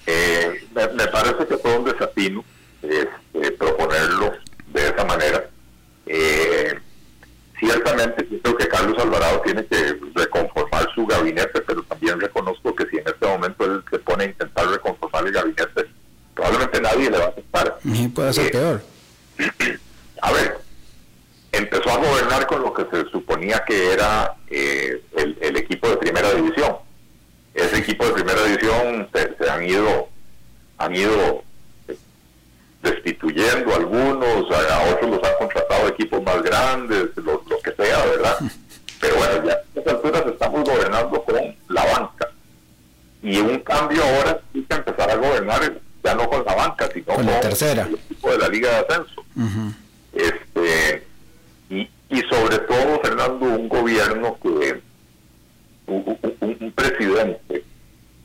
Eh, 0.07 0.67
me, 0.75 1.07
parece 1.09 1.47
que 1.47 1.57
fue 1.59 1.77
un 1.77 1.85
desafío 1.85 2.45
eh, 2.83 3.09
proponerlo 3.59 4.33
de 4.73 4.89
esa 4.89 5.05
manera. 5.05 5.49
Eh, 6.07 6.79
ciertamente 7.59 8.27
creo 8.27 8.57
que 8.57 8.69
Carlos 8.69 8.99
Alvarado 8.99 9.41
tiene 9.43 9.65
que 9.67 9.99
reconformar 10.15 10.89
su 10.95 11.07
gabinete, 11.07 11.61
pero 11.61 11.83
también 11.85 12.21
reconozco 12.21 12.75
que 12.75 12.87
si 12.87 12.97
en 12.99 13.07
este 13.07 13.27
momento 13.27 13.65
él 13.65 13.83
se 13.91 13.99
pone 13.99 14.25
a 14.25 14.27
intentar 14.29 14.69
reconformar 14.69 15.27
el 15.27 15.33
gabinete, 15.33 15.87
probablemente 16.35 16.81
nadie 16.81 17.11
le 17.11 17.19
va 17.19 17.25
a 17.27 17.29
aceptar. 17.29 17.79
Y 17.85 18.09
puede 18.09 18.33
ser 18.33 18.51
peor. 18.51 18.83
A 20.23 20.33
ver, 20.33 20.59
empezó 21.53 21.91
a 21.91 21.97
gobernar 21.97 22.47
con 22.47 22.63
lo 22.63 22.75
que 22.75 22.85
se 22.91 23.11
suponía 23.11 23.65
que 23.67 23.93
era 23.95 24.37
el 24.51 25.57
equipo 25.57 25.89
de 25.89 25.97
primera 25.97 26.31
división 26.35 26.77
ese 27.55 27.79
equipo 27.79 28.05
de 28.07 28.13
primera 28.13 28.43
división 28.45 29.09
se, 29.13 29.51
han 29.51 29.65
ido 29.65 30.09
han 30.79 30.95
ido 30.95 31.43
eh, 31.89 31.97
destituyendo 32.83 33.75
algunos, 33.75 34.51
a, 34.51 34.91
otros 34.91 35.11
los 35.11 35.25
han 35.25 35.35
contratado 35.39 35.89
equipos 35.89 36.23
más 36.23 36.43
grandes, 36.43 37.09
lo, 37.17 37.43
que 37.63 37.73
sea, 37.73 38.05
¿verdad? 38.07 38.39
Pero 39.01 39.17
bueno, 39.17 39.45
ya 39.47 39.53
a 39.53 39.61
estas 39.75 39.95
alturas 39.95 40.25
estamos 40.27 40.65
gobernando 40.69 41.23
con 41.23 41.57
la 41.69 41.85
banca. 41.85 42.29
Y 43.23 43.39
un 43.39 43.59
cambio 43.61 44.03
ahora 44.03 44.41
sí 44.53 44.65
que 44.67 44.75
empezar 44.75 45.11
a 45.11 45.17
gobernar 45.17 45.81
ya 46.03 46.15
no 46.15 46.29
con 46.29 46.45
la 46.45 46.55
banca, 46.55 46.89
sino 46.93 47.15
con, 47.15 47.27
la 47.27 47.41
tercera. 47.41 47.83
el 47.83 47.95
equipo 47.95 48.31
de 48.31 48.39
la 48.39 48.49
Liga 48.49 48.71
de 48.71 48.77
Ascenso. 48.77 49.25
este 50.13 51.07
y, 51.69 51.91
y 52.09 52.21
sobre 52.31 52.59
todo, 52.61 53.01
Fernando, 53.03 53.47
un 53.47 53.69
gobierno 53.69 54.39
que, 54.43 54.81
un, 55.91 56.73
presidente 56.73 57.65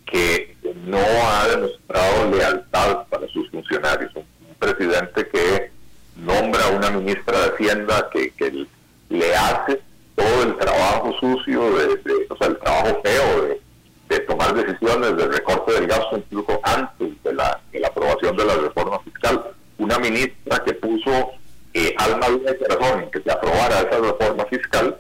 que 0.06 0.56
no 0.86 0.98
ha 1.00 1.48
demostrado 1.48 2.32
lealtad 2.32 3.08
para 3.10 3.28
sus 3.30 3.50
funcionarios, 3.50 4.16
un, 4.16 4.26
presidente 4.60 5.28
que 5.28 5.72
nombra 6.16 6.68
una 6.70 6.90
ministra 6.90 7.40
de 7.40 7.46
Hacienda 7.48 8.10
que, 8.12 8.32
que 8.32 8.66
le 9.10 9.36
hace 9.36 9.82
todo 10.16 10.44
el 10.44 10.56
trabajo 10.58 11.14
sucio, 11.20 11.62
de, 11.78 12.00
o 12.30 12.38
sea, 12.38 12.48
el 12.48 12.58
trabajo 12.60 13.02
feo 13.04 13.42
de, 14.10 14.20
tomar 14.22 14.56
decisiones 14.56 15.18
de 15.18 15.28
recorte 15.28 15.74
del 15.74 15.88
gasto 15.88 16.18
incluso 16.18 16.60
antes 16.64 17.22
de 17.22 17.34
la, 17.34 17.60
de 17.72 17.80
la 17.80 17.88
aprobación 17.90 18.36
de 18.38 18.46
la 18.46 18.56
reforma 18.56 19.00
fiscal. 19.00 19.44
Una 19.78 20.00
ministra 20.00 20.64
que 20.64 20.74
puso 20.74 21.32
eh, 21.74 21.94
alma, 21.98 22.28
y 22.30 22.58
corazón 22.58 23.04
en 23.04 23.12
que 23.12 23.22
se 23.22 23.32
aprobara 23.32 23.82
esa 23.82 24.00
reforma 24.00 24.46
fiscal 24.46 24.98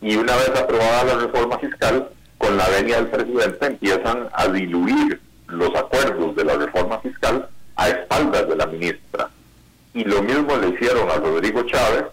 y 0.00 0.16
una 0.16 0.36
vez 0.36 0.50
aprobada 0.50 1.04
la 1.04 1.14
reforma 1.14 1.58
fiscal, 1.58 1.63
con 2.38 2.56
la 2.56 2.68
venia 2.68 2.96
del 2.96 3.08
presidente 3.08 3.66
empiezan 3.66 4.28
a 4.32 4.48
diluir 4.48 5.20
los 5.48 5.74
acuerdos 5.74 6.34
de 6.36 6.44
la 6.44 6.56
reforma 6.56 6.98
fiscal 7.00 7.48
a 7.76 7.88
espaldas 7.88 8.48
de 8.48 8.56
la 8.56 8.66
ministra. 8.66 9.30
Y 9.92 10.04
lo 10.04 10.22
mismo 10.22 10.56
le 10.56 10.70
hicieron 10.70 11.08
a 11.10 11.16
Rodrigo 11.16 11.62
Chávez 11.62 12.04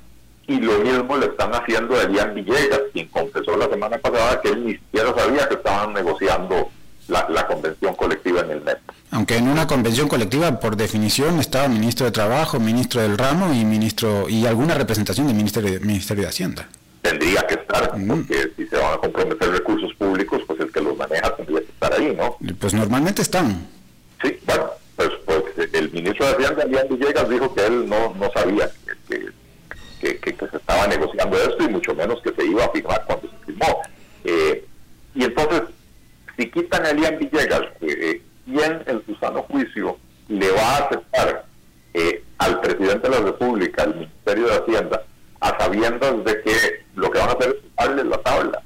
y 0.48 0.60
lo 0.60 0.80
mismo 0.80 1.18
le 1.18 1.28
están 1.28 1.54
haciendo 1.54 1.96
a 1.96 2.04
Elian 2.04 2.34
Villegas, 2.34 2.82
quien 2.94 3.08
confesó 3.08 3.58
la 3.58 3.70
semana 3.70 3.98
pasada 3.98 4.42
que 4.42 4.50
él 4.50 4.66
ni 4.66 4.74
siquiera 4.74 5.14
sabía 5.16 5.48
que 5.48 5.56
estaban 5.56 5.94
negociando 5.94 6.70
la, 7.08 7.48
convención 7.48 7.94
colectiva 7.96 8.42
en 8.42 8.52
el 8.52 8.62
MEP. 8.62 8.80
Aunque 9.12 9.38
en 9.38 9.48
una 9.48 9.68
convención 9.68 10.08
colectiva, 10.08 10.60
por 10.60 10.78
definición, 10.78 11.40
estaba 11.40 11.68
ministro 11.68 12.06
de 12.06 12.12
Trabajo, 12.12 12.60
ministro 12.60 13.02
del 13.02 13.18
Ramo 13.18 13.54
y 13.54 13.66
ministro 13.66 14.30
y 14.30 14.46
alguna 14.46 14.76
representación 14.76 15.28
del 15.28 15.36
Ministerio 15.36 15.80
Ministerio 15.82 16.24
de 16.24 16.30
Hacienda. 16.30 16.70
Tendría 17.02 17.46
que 17.48 17.56
estar, 17.56 17.98
mm. 17.98 18.08
porque 18.08 18.52
recursos 19.40 19.94
públicos, 19.96 20.42
pues 20.48 20.60
el 20.60 20.72
que 20.72 20.82
los 20.82 20.98
maneja 20.98 21.36
tendría 21.36 21.60
que 21.60 21.72
estar 21.72 21.94
ahí, 21.94 22.16
¿no? 22.16 22.38
Pues 22.60 22.74
normalmente 22.74 23.22
están. 23.22 23.68
Sí, 24.22 24.38
bueno, 24.46 24.70
pues, 24.96 25.10
pues 25.26 25.44
el 25.74 25.92
ministro 25.92 26.26
de 26.26 26.34
Hacienda, 26.34 26.64
Elian 26.64 26.88
Villegas, 26.90 27.30
dijo 27.30 27.54
que 27.54 27.66
él 27.66 27.90
no, 27.90 28.14
no 28.16 28.32
sabía 28.34 28.70
que 29.08 29.32
que, 30.02 30.36
se 30.36 30.58
estaba 30.58 30.88
negociando 30.88 31.38
esto 31.38 31.64
y 31.64 31.70
mucho 31.70 31.94
menos 31.94 32.22
que 32.22 32.34
se 32.34 32.46
iba 32.46 32.66
a 32.66 32.72
firmar 32.72 33.04
cuando 33.06 33.30
se 33.30 33.46
firmó. 33.46 33.82
Eh, 34.24 34.66
y 35.14 35.24
entonces, 35.24 35.64
si 36.38 36.50
quitan 36.50 36.86
a 36.86 36.90
Elian 36.90 37.20
Villegas, 37.20 37.64
eh, 37.82 38.22
¿quién 38.46 38.84
en 38.88 39.06
su 39.06 39.16
sano 39.16 39.44
juicio 39.44 39.98
le 40.28 40.52
va 40.52 40.62
a 40.62 40.78
aceptar 40.78 41.46
eh, 41.94 42.24
al 42.38 42.60
presidente 42.62 43.10
de 43.10 43.20
la 43.20 43.26
República, 43.26 43.84
al 43.84 43.96
Ministerio 43.96 44.48
de 44.48 44.56
Hacienda, 44.56 45.04
a 45.40 45.58
sabiendas 45.60 46.24
de 46.24 46.42
que 46.42 46.86
lo 46.96 47.12
que 47.12 47.20
van 47.20 47.30
a 47.30 47.34
hacer 47.34 47.50
es 47.50 47.76
darle 47.76 48.04
la 48.04 48.18
tabla? 48.18 48.62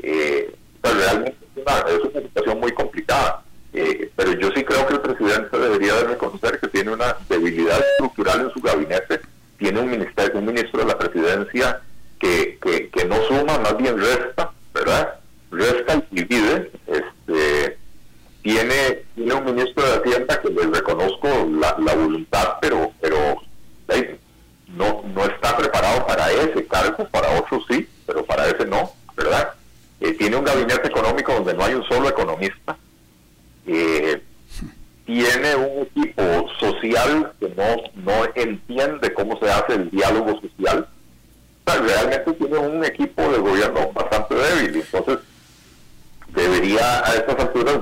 Eh, 0.00 0.54
pues 0.80 0.96
realmente 0.96 1.36
es 1.56 1.62
una, 1.62 1.78
es 1.88 2.00
una 2.00 2.20
situación 2.20 2.60
muy 2.60 2.72
complicada. 2.72 3.42
pero 4.16 4.32
yo 4.32 4.50
sí 4.54 4.64
creo 4.64 4.86
que 4.86 4.94
el 4.94 5.00
presidente 5.00 5.58
debería 5.58 5.94
de 5.94 6.04
reconocer 6.04 6.58
que 6.60 6.68
tiene 6.68 6.92
una 6.92 7.16
debilidad 7.28 7.78
estructural 7.80 8.40
en 8.42 8.50
su 8.50 8.60
gabinete 8.60 9.20
tiene 9.62 9.78
un, 9.78 9.90
ministerio, 9.90 10.40
un 10.40 10.46
ministro 10.46 10.80
de 10.80 10.86
la 10.86 10.98
presidencia 10.98 11.80
que, 12.18 12.58
que, 12.60 13.04
no 13.04 13.16
suma, 13.28 13.58
más 13.58 13.76
bien 13.76 13.96
resta, 13.96 14.50
¿verdad? 14.74 15.20
Resta 15.52 16.02
y 16.10 16.16
divide. 16.16 16.72
Este, 16.88 17.78
tiene, 18.42 19.04
tiene 19.14 19.34
un 19.34 19.44
ministro 19.44 19.84
de 19.84 19.98
Hacienda 19.98 20.40
que 20.40 20.50
le 20.50 20.66
reconozco 20.66 21.28
la, 21.60 21.76
la 21.78 21.94
voluntad, 21.94 22.56
pero, 22.60 22.90
pero 23.00 23.40
no, 24.76 25.02
no 25.14 25.24
está 25.26 25.56
preparado 25.56 26.06
para 26.06 26.30
ese 26.32 26.66
cargo, 26.66 27.06
para 27.08 27.38
otros 27.38 27.64
sí, 27.70 27.88
pero 28.04 28.24
para 28.24 28.48
ese 28.48 28.66
no, 28.66 28.92
¿verdad? 29.16 29.50
Eh, 30.00 30.12
tiene 30.14 30.36
un 30.36 30.44
gabinete 30.44 30.88
económico 30.88 31.32
donde 31.34 31.54
no 31.54 31.64
hay 31.64 31.74
un 31.74 31.84
solo 31.84 32.08
economista. 32.08 32.76
Eh, 33.66 34.20
tiene 35.04 35.56
un 35.56 35.82
equipo 35.82 36.48
social 36.58 37.32
que 37.40 37.48
no, 37.50 38.02
no 38.02 38.24
entiende 38.34 39.12
cómo 39.12 39.38
se 39.38 39.50
hace 39.50 39.74
el 39.74 39.90
diálogo 39.90 40.40
social. 40.40 40.86
realmente 41.66 42.32
tiene 42.32 42.58
un 42.58 42.84
equipo 42.84 43.22
de 43.22 43.38
gobierno 43.38 43.92
bastante 43.92 44.34
débil. 44.34 44.76
Entonces, 44.76 45.18
debería 46.28 47.04
a 47.04 47.14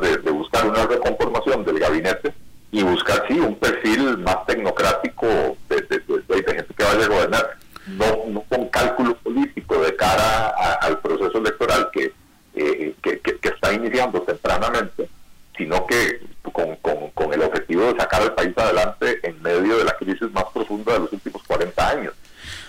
de, 0.00 0.16
buscar 0.30 0.66
una 0.66 0.86
reconformación 0.86 1.64
del 1.64 1.78
gabinete 1.78 2.32
y 2.72 2.82
buscar, 2.82 3.24
sí, 3.28 3.38
un 3.38 3.56
perfil 3.56 4.18
más 4.18 4.46
tecnocrático 4.46 5.26
de, 5.68 5.86
gente 6.28 6.74
que 6.76 6.84
vaya 6.84 7.04
a 7.04 7.08
gobernar, 7.08 7.56
no, 7.86 8.24
no 8.28 8.42
con 8.42 8.68
cálculo 8.68 9.16
político 9.16 9.80
de 9.82 9.94
cara 9.96 10.48
al 10.80 10.98
proceso 11.00 11.38
electoral 11.38 11.90
que, 11.92 12.12
eh, 12.54 12.94
que, 13.02 13.20
que 13.20 13.48
está 13.48 13.72
iniciando 13.72 14.22
tempranamente, 14.22 15.08
sino 15.56 15.86
que 15.86 16.20
con, 16.52 16.76
con, 17.14 17.32
el 17.32 17.42
objetivo 17.42 17.92
de 17.92 18.00
sacar 18.00 18.22
al 18.22 18.34
país 18.34 18.56
adelante 18.56 19.20
en 19.22 19.40
medio 19.42 19.78
de 19.78 19.84
la 19.84 19.92
crisis 19.92 20.30
más 20.32 20.44
profunda 20.52 20.94
de 20.94 21.00
los 21.00 21.12
últimos 21.12 21.42
40 21.44 21.88
años. 21.88 22.14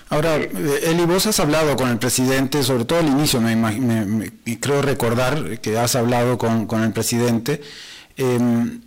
Ahora, 0.10 0.36
eh, 0.36 0.50
Eli, 0.84 1.06
vos 1.06 1.26
has 1.26 1.40
hablado 1.40 1.76
con 1.76 1.90
el 1.90 1.98
presidente, 1.98 2.62
sobre 2.64 2.86
todo 2.86 3.00
al 3.00 3.08
inicio, 3.08 3.40
me, 3.40 4.31
creo 4.72 4.82
recordar 4.82 5.60
que 5.60 5.78
has 5.78 5.96
hablado 5.96 6.38
con, 6.38 6.66
con 6.66 6.84
el 6.84 6.94
presidente. 6.94 7.62
Em, 8.16 8.82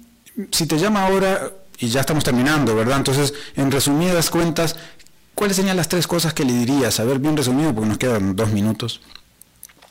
si 0.50 0.66
te 0.66 0.78
llama 0.78 1.06
ahora, 1.06 1.52
y 1.78 1.88
ya 1.88 2.00
estamos 2.00 2.24
terminando, 2.24 2.74
¿verdad? 2.74 2.98
Entonces, 2.98 3.34
en 3.56 3.70
resumidas 3.70 4.30
cuentas, 4.30 4.76
¿cuáles 5.34 5.56
serían 5.56 5.76
las 5.76 5.88
tres 5.88 6.06
cosas 6.06 6.32
que 6.32 6.44
le 6.44 6.52
dirías? 6.52 7.00
A 7.00 7.04
ver, 7.04 7.18
bien 7.18 7.36
resumido, 7.36 7.74
porque 7.74 7.88
nos 7.88 7.98
quedan 7.98 8.34
dos 8.34 8.50
minutos. 8.50 9.02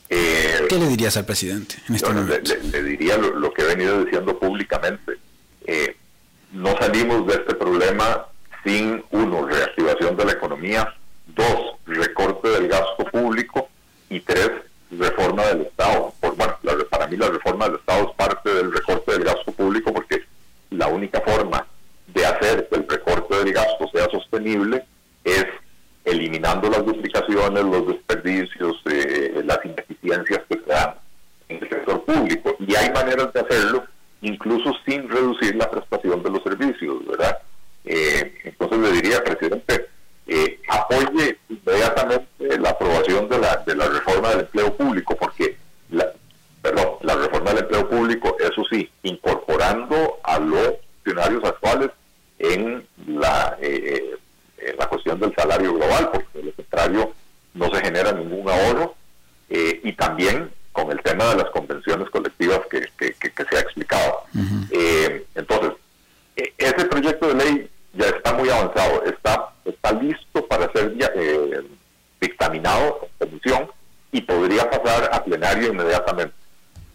Eh, 0.08 0.66
¿Qué 0.68 0.78
le 0.78 0.88
dirías 0.88 1.16
al 1.16 1.24
presidente 1.24 1.76
en 1.88 1.94
este 1.94 2.12
momento? 2.12 2.54
Le, 2.72 2.82
diría 2.82 3.16
lo, 3.16 3.52
que 3.52 3.62
he 3.62 3.66
venido 3.66 4.04
diciendo 4.04 4.38
públicamente. 4.38 5.12
Eh, 5.66 5.96
no 6.52 6.76
salimos 6.78 7.26
de 7.26 7.34
este 7.34 7.54
problema 7.54 8.26
sin, 8.64 9.04
uno, 9.10 9.46
reactivación 9.46 10.16
de 10.16 10.24
la 10.24 10.32
economía, 10.32 10.94
dos, 11.26 11.76
recorte 11.86 12.48
del 12.48 12.68
gasto 12.68 13.04
público 13.12 13.68
y 14.10 14.20
tres, 14.20 14.50
reforma 14.90 15.44
del 15.44 15.62
Estado. 15.62 16.12
Por, 16.20 16.36
bueno, 16.36 16.56
para 16.90 17.06
mí 17.06 17.16
la 17.16 17.28
reforma 17.28 17.66
del 17.66 17.76
Estado 17.76 18.08
es 18.08 18.16
parte 18.16 18.54
del 18.54 18.72
recorte 18.72 19.12
del 19.12 19.24
gasto 19.24 19.52
público 19.52 19.92
porque 19.92 20.22
la 20.70 20.88
única 20.88 21.20
forma 21.20 21.66
de 22.08 22.26
hacer 22.26 22.68
que 22.68 22.76
el 22.76 22.88
recorte 22.88 23.36
del 23.36 23.52
gasto 23.52 23.88
sea 23.92 24.08
sostenible 24.10 24.84
es 25.24 25.46
eliminando 26.04 26.68
las 26.68 26.84
duplicaciones, 26.84 27.64
los 27.64 27.86
desperdicios, 27.86 28.76
eh, 28.90 29.42
las 29.44 29.58
ineficiencias 29.64 30.42
que 30.48 30.58
se 30.58 30.66
dan 30.66 30.94
en 31.48 31.62
el 31.62 31.68
sector 31.68 32.04
público. 32.04 32.56
Y 32.60 32.74
hay 32.74 32.90
maneras 32.90 33.32
de 33.32 33.40
hacerlo, 33.40 33.84
incluso 34.20 34.72
sin 34.84 35.08
reducir 35.08 35.56
la 35.56 35.70
prestación 35.70 36.22
de 36.22 36.30
los 36.30 36.42
servicios, 36.42 37.06
¿verdad? 37.06 37.38
Eh, 37.84 38.34
entonces 38.44 38.78
le 38.78 38.92
diría, 38.92 39.24
presidente, 39.24 39.88
eh, 40.26 40.60
apoye 40.68 41.38
inmediatamente 41.48 42.58
la 42.58 42.70
aprobación 42.70 43.28
de 43.28 43.38
la, 43.38 43.56
de 43.66 43.74
la 43.74 43.88
reforma 43.88 44.30
del 44.30 44.40
empleo 44.40 44.74
público, 44.74 45.16
porque 45.16 45.56
la, 45.90 46.06
perdón, 46.62 46.96
la 47.02 47.14
reforma 47.16 47.50
del 47.50 47.64
empleo 47.64 47.88
público, 47.88 48.36
eso 48.40 48.62
sí, 48.70 48.90
incorporando 49.02 50.18
a 50.22 50.38
los 50.38 50.74
funcionarios 51.02 51.44
actuales 51.44 51.90
en 52.38 52.86
la 53.06 53.56
eh, 53.60 54.16
eh, 54.64 54.74
la 54.78 54.86
cuestión 54.88 55.20
del 55.20 55.34
salario 55.34 55.74
global, 55.74 56.10
porque 56.10 56.38
de 56.38 56.44
lo 56.44 56.52
contrario 56.52 57.12
no 57.52 57.70
se 57.70 57.84
genera 57.84 58.12
ningún 58.12 58.48
ahorro, 58.48 58.94
eh, 59.50 59.80
y 59.84 59.92
también 59.92 60.50
con 60.72 60.90
el 60.90 61.02
tema 61.02 61.26
de 61.26 61.36
las 61.36 61.50
convenciones 61.50 62.08
colectivas 62.10 62.60
que, 62.70 62.88
se 62.98 63.56
ha 63.56 63.60
explicado. 63.60 64.24
Eh, 64.70 65.24
entonces, 65.34 65.72
ese 66.34 66.84
proyecto 66.86 67.28
de 67.28 67.34
ley 67.34 67.70
ya 67.92 68.06
está 68.06 68.32
muy 68.32 68.48
avanzado, 68.48 69.04
está, 69.04 69.50
está 69.64 69.92
listo 69.92 70.44
para 70.46 70.72
ser 70.72 70.94
dictaminado 72.18 73.08
en 73.20 73.28
comisión 73.28 73.70
y 74.10 74.22
podría 74.22 74.68
pasar 74.68 75.10
a 75.12 75.22
plenario 75.22 75.74
inmediatamente. 76.04 76.34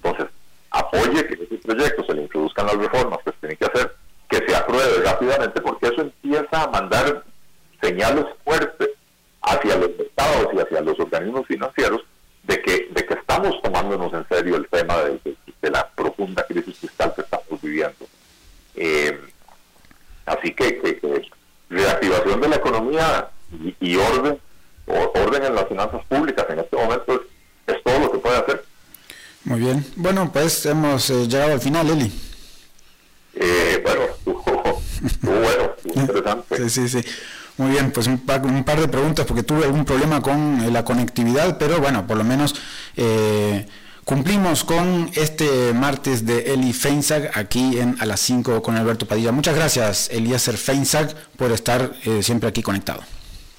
Entonces, 0.04 0.28
apoye 0.72 1.28
que 1.28 1.34
ese 1.44 1.58
proyecto 1.58 2.06
se 2.06 2.14
le 2.14 2.22
introduzcan 2.24 2.66
las 2.68 2.78
reformas 2.78 3.20
que 3.24 3.32
se 3.32 3.38
tienen 3.38 3.58
que 3.58 3.66
hacer, 3.66 3.96
que 4.30 4.38
se 4.48 4.56
apruebe 4.56 5.04
rápidamente, 5.04 5.62
porque 5.62 5.88
eso 5.88 6.02
empieza 6.02 6.64
a 6.64 6.68
mandar 6.68 7.24
señales 7.82 8.26
fuertes 8.44 8.90
hacia 9.42 9.78
los 9.78 9.90
estados 10.00 10.54
y 10.54 10.60
hacia 10.60 10.82
los 10.82 11.00
organismos 11.00 11.48
financieros 11.48 12.02
de 12.44 12.62
que, 12.62 12.88
de 12.92 13.06
que 13.06 13.14
estamos 13.14 13.62
tomándonos 13.62 14.14
en 14.14 14.28
serio 14.28 14.56
el 14.56 14.68
tema 14.68 14.98
de, 14.98 15.20
la 15.70 15.88
profunda 15.90 16.44
crisis 16.48 16.78
fiscal 16.78 17.14
que 17.14 17.22
estamos 17.22 17.62
viviendo. 17.62 18.08
Eh, 18.76 19.20
así 20.26 20.54
que, 20.54 21.00
reactivación 21.70 22.42
de 22.42 22.50
la 22.50 22.56
economía 22.56 23.30
y, 23.80 23.96
orden, 23.98 24.40
orden 24.88 25.44
en 25.44 25.56
las 25.56 25.68
finanzas 25.68 26.04
públicas 26.06 26.46
en 26.50 26.60
este 26.60 26.76
momento 26.76 27.22
es, 27.68 27.84
todo 27.84 28.00
lo 28.00 28.12
que 28.12 28.18
puede 28.18 28.38
hacer. 28.38 28.66
Muy 29.50 29.60
bien. 29.60 29.84
Bueno, 29.96 30.32
pues 30.32 30.66
hemos 30.68 31.10
eh, 31.10 31.28
llegado 31.28 31.54
al 31.54 31.60
final, 31.60 31.90
Eli. 31.90 32.12
Eh, 33.34 33.84
bueno, 33.84 34.04
Sí, 36.56 36.70
sí, 36.70 36.88
sí. 36.88 37.04
Muy 37.58 37.72
bien, 37.72 37.92
pues 37.92 38.06
un 38.06 38.20
par, 38.20 38.46
un 38.46 38.64
par, 38.64 38.80
de 38.80 38.88
preguntas 38.88 39.26
porque 39.26 39.44
tuve 39.44 39.66
algún 39.66 39.86
problema 39.86 40.22
con 40.22 40.62
eh, 40.62 40.72
la 40.72 40.86
conectividad, 40.86 41.58
pero 41.58 41.80
bueno, 41.80 42.06
por 42.06 42.16
lo 42.16 42.24
menos 42.24 42.54
eh, 42.96 43.66
cumplimos 44.06 44.64
con 44.64 45.10
este 45.16 45.74
martes 45.74 46.28
de 46.28 46.54
Eli 46.54 46.72
Feinzag 46.72 47.32
aquí 47.34 47.80
en 47.80 47.98
a 48.00 48.06
las 48.06 48.20
5 48.20 48.62
con 48.62 48.78
Alberto 48.78 49.08
Padilla. 49.08 49.32
Muchas 49.32 49.56
gracias, 49.56 50.10
Eliezer 50.12 50.58
Feinzag, 50.58 51.16
por 51.38 51.52
estar 51.52 51.92
eh, 52.06 52.22
siempre 52.22 52.48
aquí 52.48 52.62
conectado. 52.62 53.02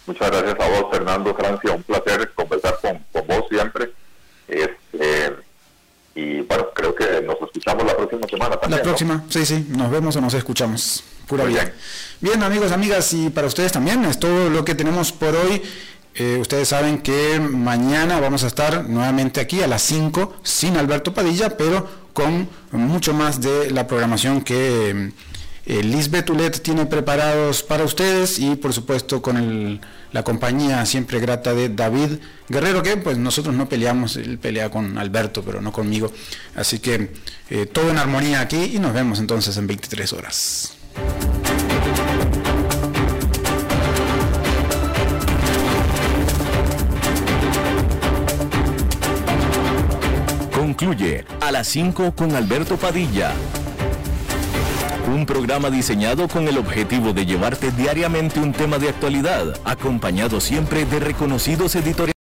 Muchas 0.06 0.30
gracias 0.30 0.54
a 0.60 0.68
vos, 0.68 0.86
Fernando 0.92 1.34
Francia. 1.34 1.72
Un 1.72 1.82
placer 1.82 2.32
conversar 2.34 2.78
con, 2.80 3.04
con 3.12 3.26
vos 3.26 3.44
siempre. 3.50 3.92
Este, 4.46 5.34
y 6.14 6.40
bueno, 6.42 6.68
creo 6.74 6.94
que 6.94 7.22
nos 7.22 7.40
escuchamos 7.42 7.79
la 7.90 7.96
próxima 7.96 8.28
semana 8.28 8.56
también. 8.56 8.78
La 8.78 8.82
próxima, 8.82 9.24
sí, 9.28 9.46
sí, 9.46 9.66
nos 9.70 9.90
vemos 9.90 10.16
o 10.16 10.20
nos 10.20 10.34
escuchamos. 10.34 11.04
Pura 11.26 11.44
vida. 11.44 11.72
Bien. 12.20 12.42
amigos, 12.42 12.72
amigas, 12.72 13.12
y 13.12 13.30
para 13.30 13.46
ustedes 13.46 13.72
también 13.72 14.04
es 14.04 14.18
todo 14.18 14.50
lo 14.50 14.64
que 14.64 14.74
tenemos 14.74 15.12
por 15.12 15.34
hoy. 15.36 15.62
Eh, 16.14 16.38
ustedes 16.40 16.68
saben 16.68 16.98
que 16.98 17.38
mañana 17.38 18.18
vamos 18.18 18.42
a 18.42 18.48
estar 18.48 18.88
nuevamente 18.88 19.40
aquí 19.40 19.62
a 19.62 19.68
las 19.68 19.82
5 19.82 20.34
sin 20.42 20.76
Alberto 20.76 21.14
Padilla, 21.14 21.56
pero 21.56 21.88
con 22.12 22.48
mucho 22.72 23.14
más 23.14 23.40
de 23.40 23.70
la 23.70 23.86
programación 23.86 24.42
que 24.42 25.12
eh, 25.70 25.84
Lisbeth 25.84 26.28
Ulet 26.30 26.60
tiene 26.62 26.84
preparados 26.86 27.62
para 27.62 27.84
ustedes 27.84 28.40
y 28.40 28.56
por 28.56 28.72
supuesto 28.72 29.22
con 29.22 29.36
el 29.36 29.80
la 30.12 30.24
compañía 30.24 30.84
siempre 30.86 31.20
grata 31.20 31.54
de 31.54 31.68
David 31.68 32.18
Guerrero, 32.48 32.82
que 32.82 32.96
pues 32.96 33.16
nosotros 33.16 33.54
no 33.54 33.68
peleamos, 33.68 34.16
él 34.16 34.38
pelea 34.38 34.68
con 34.68 34.98
Alberto, 34.98 35.44
pero 35.44 35.60
no 35.60 35.70
conmigo. 35.70 36.10
Así 36.56 36.80
que 36.80 37.12
eh, 37.48 37.66
todo 37.66 37.90
en 37.90 37.98
armonía 37.98 38.40
aquí 38.40 38.72
y 38.74 38.80
nos 38.80 38.92
vemos 38.92 39.20
entonces 39.20 39.56
en 39.56 39.68
23 39.68 40.12
horas. 40.12 40.72
Concluye 50.52 51.24
a 51.40 51.52
las 51.52 51.68
5 51.68 52.16
con 52.16 52.34
Alberto 52.34 52.76
Padilla 52.76 53.32
un 55.08 55.26
programa 55.26 55.70
diseñado 55.70 56.28
con 56.28 56.46
el 56.48 56.58
objetivo 56.58 57.12
de 57.12 57.26
llevarte 57.26 57.70
diariamente 57.72 58.40
un 58.40 58.52
tema 58.52 58.78
de 58.78 58.88
actualidad, 58.88 59.58
acompañado 59.64 60.40
siempre 60.40 60.84
de 60.84 61.00
reconocidos 61.00 61.74
editoriales. 61.74 62.14